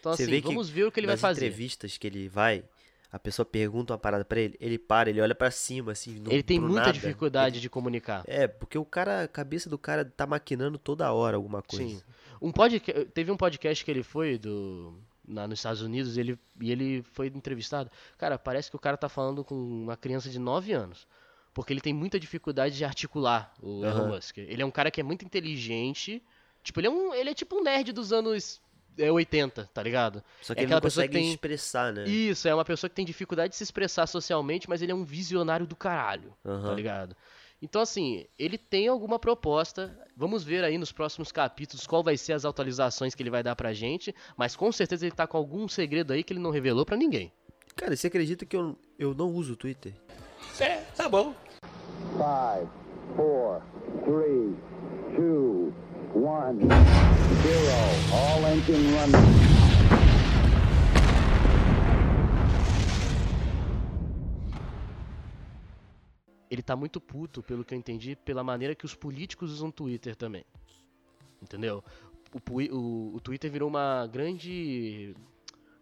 Então 0.00 0.12
Você 0.14 0.24
assim, 0.24 0.32
que 0.32 0.40
vamos 0.42 0.68
ver 0.68 0.84
o 0.84 0.92
que 0.92 0.98
ele 1.00 1.06
vai 1.06 1.14
Nas 1.14 1.20
fazer. 1.20 1.46
entrevistas 1.46 1.96
que 1.96 2.06
ele 2.06 2.28
vai, 2.28 2.64
a 3.12 3.18
pessoa 3.18 3.46
pergunta 3.46 3.92
uma 3.92 3.98
parada 3.98 4.24
pra 4.24 4.40
ele, 4.40 4.56
ele 4.60 4.76
para, 4.76 5.08
ele 5.08 5.20
olha 5.20 5.34
pra 5.36 5.50
cima, 5.52 5.92
assim. 5.92 6.18
no- 6.18 6.32
Ele 6.32 6.42
tem 6.42 6.58
muita 6.58 6.80
nada. 6.80 6.92
dificuldade 6.92 7.60
de 7.60 7.70
comunicar. 7.70 8.24
É, 8.26 8.48
porque 8.48 8.76
o 8.76 8.84
cara, 8.84 9.22
a 9.22 9.28
cabeça 9.28 9.70
do 9.70 9.78
cara 9.78 10.04
tá 10.04 10.26
maquinando 10.26 10.76
toda 10.78 11.10
hora 11.12 11.36
alguma 11.36 11.62
coisa. 11.62 11.86
Sim. 11.88 12.02
Um 12.42 12.50
podca... 12.50 13.04
Teve 13.06 13.30
um 13.30 13.36
podcast 13.36 13.84
que 13.84 13.90
ele 13.90 14.02
foi 14.02 14.36
do. 14.36 14.98
Na, 15.26 15.46
nos 15.48 15.60
Estados 15.60 15.80
Unidos 15.80 16.18
ele, 16.18 16.38
e 16.60 16.70
ele 16.70 17.02
foi 17.12 17.28
entrevistado. 17.28 17.90
Cara, 18.18 18.36
parece 18.38 18.68
que 18.68 18.76
o 18.76 18.80
cara 18.80 18.94
tá 18.96 19.08
falando 19.08 19.42
com 19.42 19.54
uma 19.54 19.96
criança 19.96 20.28
de 20.28 20.38
9 20.38 20.72
anos. 20.74 21.06
Porque 21.54 21.72
ele 21.72 21.80
tem 21.80 21.94
muita 21.94 22.18
dificuldade 22.18 22.76
de 22.76 22.84
articular 22.84 23.54
o 23.62 23.84
Elon 23.84 24.00
Aham. 24.06 24.14
Musk. 24.16 24.38
Ele 24.38 24.60
é 24.60 24.66
um 24.66 24.70
cara 24.70 24.90
que 24.90 25.00
é 25.00 25.04
muito 25.04 25.24
inteligente. 25.24 26.20
Tipo, 26.62 26.80
ele 26.80 26.88
é, 26.88 26.90
um, 26.90 27.14
ele 27.14 27.30
é 27.30 27.34
tipo 27.34 27.56
um 27.56 27.62
nerd 27.62 27.92
dos 27.92 28.12
anos 28.12 28.60
é, 28.98 29.10
80, 29.10 29.70
tá 29.72 29.82
ligado? 29.82 30.22
Só 30.42 30.52
que 30.54 30.60
É 30.60 30.62
ele 30.64 30.72
não 30.74 30.80
consegue 30.80 31.08
que 31.08 31.14
tem- 31.14 31.30
expressar, 31.30 31.92
né? 31.92 32.04
Isso, 32.08 32.48
é 32.48 32.54
uma 32.54 32.64
pessoa 32.64 32.88
que 32.90 32.96
tem 32.96 33.04
dificuldade 33.04 33.50
de 33.50 33.56
se 33.56 33.62
expressar 33.62 34.06
socialmente, 34.06 34.68
mas 34.68 34.82
ele 34.82 34.90
é 34.92 34.94
um 34.94 35.04
visionário 35.04 35.66
do 35.66 35.76
caralho, 35.76 36.34
tá 36.42 36.50
Aham. 36.50 36.74
ligado? 36.74 37.16
Então, 37.62 37.80
assim, 37.80 38.26
ele 38.38 38.58
tem 38.58 38.88
alguma 38.88 39.18
proposta. 39.18 39.96
Vamos 40.16 40.42
ver 40.44 40.64
aí 40.64 40.76
nos 40.76 40.92
próximos 40.92 41.30
capítulos 41.32 41.86
qual 41.86 42.02
vai 42.02 42.16
ser 42.16 42.32
as 42.34 42.44
atualizações 42.44 43.14
que 43.14 43.22
ele 43.22 43.30
vai 43.30 43.42
dar 43.42 43.56
pra 43.56 43.72
gente. 43.72 44.14
Mas 44.36 44.54
com 44.56 44.70
certeza 44.72 45.06
ele 45.06 45.14
tá 45.14 45.26
com 45.26 45.36
algum 45.38 45.66
segredo 45.68 46.12
aí 46.12 46.22
que 46.22 46.32
ele 46.32 46.40
não 46.40 46.50
revelou 46.50 46.84
pra 46.84 46.96
ninguém. 46.96 47.32
Cara, 47.76 47.96
você 47.96 48.08
acredita 48.08 48.44
que 48.44 48.54
eu, 48.56 48.78
eu 48.98 49.14
não 49.14 49.30
uso 49.30 49.54
o 49.54 49.56
Twitter? 49.56 49.94
É, 50.60 50.76
tá 50.96 51.08
bom. 51.08 51.34
Five, 52.12 52.68
four, 53.16 53.60
three, 54.04 54.54
two, 55.16 55.72
one, 56.14 56.60
zero. 57.42 57.78
All 58.12 58.44
engine 58.46 58.94
running. 58.94 60.34
Ele 66.50 66.62
tá 66.62 66.76
muito 66.76 67.00
puto, 67.00 67.42
pelo 67.42 67.64
que 67.64 67.74
eu 67.74 67.78
entendi, 67.78 68.14
pela 68.14 68.44
maneira 68.44 68.74
que 68.74 68.84
os 68.84 68.94
políticos 68.94 69.50
usam 69.52 69.70
Twitter 69.70 70.14
também. 70.14 70.44
Entendeu? 71.42 71.82
O, 72.32 72.76
o- 72.76 73.14
o 73.16 73.20
Twitter 73.20 73.50
virou 73.50 73.68
uma 73.68 74.06
grande 74.06 75.14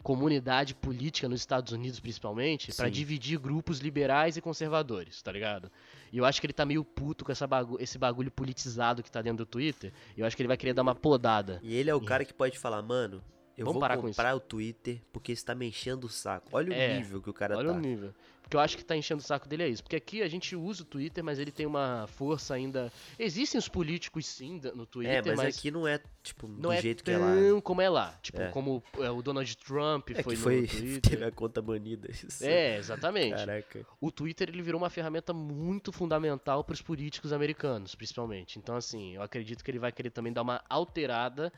comunidade 0.03 0.75
política 0.75 1.29
nos 1.29 1.41
Estados 1.41 1.73
Unidos, 1.73 2.01
principalmente, 2.01 2.73
pra 2.75 2.87
Sim. 2.87 2.93
dividir 2.93 3.39
grupos 3.39 3.79
liberais 3.79 4.37
e 4.37 4.41
conservadores, 4.41 5.23
tá 5.23 5.31
ligado? 5.33 5.71
E 6.13 6.19
eu 6.19 6.25
acho 6.25 6.41
que 6.41 6.47
ele 6.47 6.53
tá 6.53 6.65
meio 6.67 6.85
puto 6.85 7.25
com 7.25 7.33
essa 7.33 7.47
bagu- 7.47 7.79
esse 7.81 7.97
bagulho 7.99 8.31
politizado 8.31 9.03
que 9.03 9.11
tá 9.11 9.23
dentro 9.23 9.45
do 9.45 9.47
Twitter. 9.47 9.93
E 10.17 10.21
eu 10.21 10.27
acho 10.27 10.37
que 10.37 10.43
ele 10.43 10.49
vai 10.49 10.57
querer 10.57 10.75
dar 10.75 10.83
uma 10.83 10.95
podada. 10.95 11.61
E 11.63 11.75
ele 11.75 11.89
é 11.89 11.95
o 11.95 12.01
cara 12.01 12.25
que 12.25 12.35
pode 12.35 12.59
falar, 12.59 12.83
mano, 12.83 13.23
eu 13.57 13.65
Vamos 13.65 13.75
vou 13.75 13.81
parar 13.81 13.97
com 13.97 14.03
comprar 14.09 14.35
o 14.35 14.41
Twitter 14.41 15.01
porque 15.13 15.35
você 15.37 15.45
tá 15.45 15.55
me 15.55 15.67
enchendo 15.69 16.07
o 16.07 16.11
saco. 16.11 16.49
Olha 16.53 16.75
É, 16.75 16.95
o 16.95 16.97
nível 16.99 17.23
que 17.23 17.31
o 17.31 17.35
cara 17.35 17.57
Olha 17.57 17.69
tá. 17.71 17.75
o 17.77 17.81
nível. 17.81 18.13
Que 18.53 18.57
eu 18.57 18.61
acho 18.61 18.77
que 18.77 18.85
tá 18.85 18.95
enchendo 18.95 19.23
o 19.23 19.25
saco 19.25 19.49
dele 19.49 19.63
é 19.63 19.69
isso. 19.69 19.83
Porque 19.83 19.97
aqui 19.97 20.21
a 20.21 20.29
gente 20.29 20.55
usa 20.55 20.83
o 20.83 20.85
Twitter, 20.85 21.25
mas 21.25 21.39
ele 21.39 21.51
tem 21.51 21.65
uma 21.65 22.07
força 22.07 22.53
ainda. 22.53 22.93
Existem 23.19 23.59
os 23.59 23.67
políticos 23.67 24.27
sim 24.27 24.61
no 24.75 24.85
Twitter, 24.85 25.15
É, 25.15 25.23
mas, 25.23 25.37
mas, 25.39 25.57
aqui 25.59 25.71
não 25.71 25.89
é, 25.89 25.99
tipo, 26.23 26.47
não 26.47 26.61
do 26.61 26.73
é 26.73 26.83
jeito 26.83 27.03
que 27.03 27.11
é 27.11 27.17
lá. 27.17 27.35
né? 27.35 27.61
como 27.63 27.81
é 27.81 27.89
lá. 27.89 28.15
Tipo, 28.21 28.43
É. 28.43 28.49
como 28.51 28.83
é, 28.99 29.11
o 29.11 29.23
Donald 29.23 29.57
Trump 29.57 30.11
É 30.11 30.23
foi 30.23 30.35
que 30.35 30.39
no 30.39 30.45
foi, 30.45 30.67
Twitter. 30.67 31.01
teve 31.01 31.25
a 31.25 31.33
conta 31.33 31.63
banida. 31.63 32.11
Isso. 32.11 32.45
É, 32.45 32.77
exatamente. 32.77 33.37
Caraca. 33.37 33.87
O 33.99 34.13
Twitter 34.13 34.51
ele 34.51 34.61
virou 34.61 34.79
uma 34.79 34.91
ferramenta 34.91 35.33
muito 35.33 35.91
fundamental 35.91 36.63
para 36.63 36.75
os 36.75 36.83
políticos 36.83 37.33
americanos, 37.33 37.95
principalmente. 37.95 38.59
Então, 38.59 38.77
assim, 38.77 39.15
eu 39.15 39.23
acredito 39.23 39.65
que 39.65 39.71
ele 39.71 39.79
vai 39.79 39.91
querer 39.93 40.11
também 40.11 40.31
dar 40.31 40.43
uma 40.43 40.63
alterada 40.69 41.51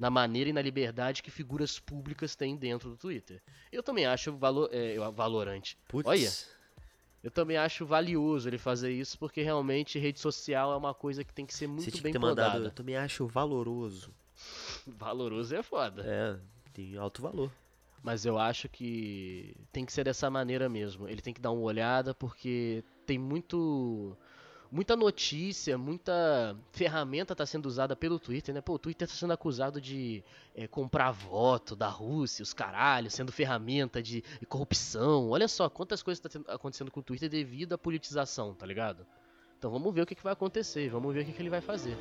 na 0.00 0.08
maneira 0.08 0.48
e 0.48 0.52
na 0.52 0.62
liberdade 0.62 1.22
que 1.22 1.30
figuras 1.30 1.78
públicas 1.78 2.34
têm 2.34 2.56
dentro 2.56 2.88
do 2.88 2.96
Twitter. 2.96 3.42
Eu 3.70 3.82
também 3.82 4.06
acho 4.06 4.32
valor, 4.32 4.70
é, 4.72 4.96
valorante. 5.10 5.76
Putz. 5.86 6.08
Olha. 6.08 6.32
Eu 7.22 7.30
também 7.30 7.58
acho 7.58 7.84
valioso 7.84 8.48
ele 8.48 8.56
fazer 8.56 8.90
isso, 8.90 9.18
porque 9.18 9.42
realmente 9.42 9.98
rede 9.98 10.18
social 10.18 10.72
é 10.72 10.76
uma 10.76 10.94
coisa 10.94 11.22
que 11.22 11.34
tem 11.34 11.44
que 11.44 11.52
ser 11.52 11.66
Você 11.66 11.72
muito 11.72 11.90
tinha 11.90 12.02
bem 12.02 12.12
que 12.12 12.18
ter 12.18 12.24
mandado. 12.24 12.64
Eu 12.64 12.70
também 12.70 12.96
acho 12.96 13.26
valoroso. 13.26 14.10
Valoroso 14.86 15.54
é 15.54 15.62
foda. 15.62 16.02
É, 16.02 16.38
tem 16.72 16.96
alto 16.96 17.20
valor. 17.20 17.52
Mas 18.02 18.24
eu 18.24 18.38
acho 18.38 18.70
que 18.70 19.54
tem 19.70 19.84
que 19.84 19.92
ser 19.92 20.04
dessa 20.04 20.30
maneira 20.30 20.66
mesmo. 20.66 21.06
Ele 21.06 21.20
tem 21.20 21.34
que 21.34 21.42
dar 21.42 21.50
uma 21.50 21.60
olhada 21.60 22.14
porque 22.14 22.82
tem 23.04 23.18
muito 23.18 24.16
muita 24.70 24.94
notícia, 24.96 25.76
muita 25.76 26.56
ferramenta 26.72 27.34
tá 27.34 27.44
sendo 27.44 27.66
usada 27.66 27.96
pelo 27.96 28.18
Twitter, 28.18 28.54
né? 28.54 28.60
Pô, 28.60 28.74
o 28.74 28.78
Twitter 28.78 29.08
tá 29.08 29.14
sendo 29.14 29.32
acusado 29.32 29.80
de 29.80 30.22
é, 30.54 30.66
comprar 30.68 31.10
voto 31.10 31.74
da 31.74 31.88
Rússia, 31.88 32.42
os 32.42 32.52
caralhos, 32.52 33.14
sendo 33.14 33.32
ferramenta 33.32 34.02
de, 34.02 34.22
de 34.38 34.46
corrupção. 34.46 35.30
Olha 35.30 35.48
só 35.48 35.68
quantas 35.68 36.02
coisas 36.02 36.20
tá 36.20 36.28
tendo- 36.28 36.50
acontecendo 36.50 36.90
com 36.90 37.00
o 37.00 37.02
Twitter 37.02 37.28
devido 37.28 37.72
à 37.72 37.78
politização, 37.78 38.54
tá 38.54 38.64
ligado? 38.66 39.06
Então 39.58 39.70
vamos 39.70 39.92
ver 39.94 40.02
o 40.02 40.06
que, 40.06 40.14
que 40.14 40.22
vai 40.22 40.32
acontecer, 40.32 40.88
vamos 40.88 41.12
ver 41.12 41.22
o 41.22 41.24
que, 41.26 41.32
que 41.32 41.42
ele 41.42 41.50
vai 41.50 41.60
fazer. 41.60 41.96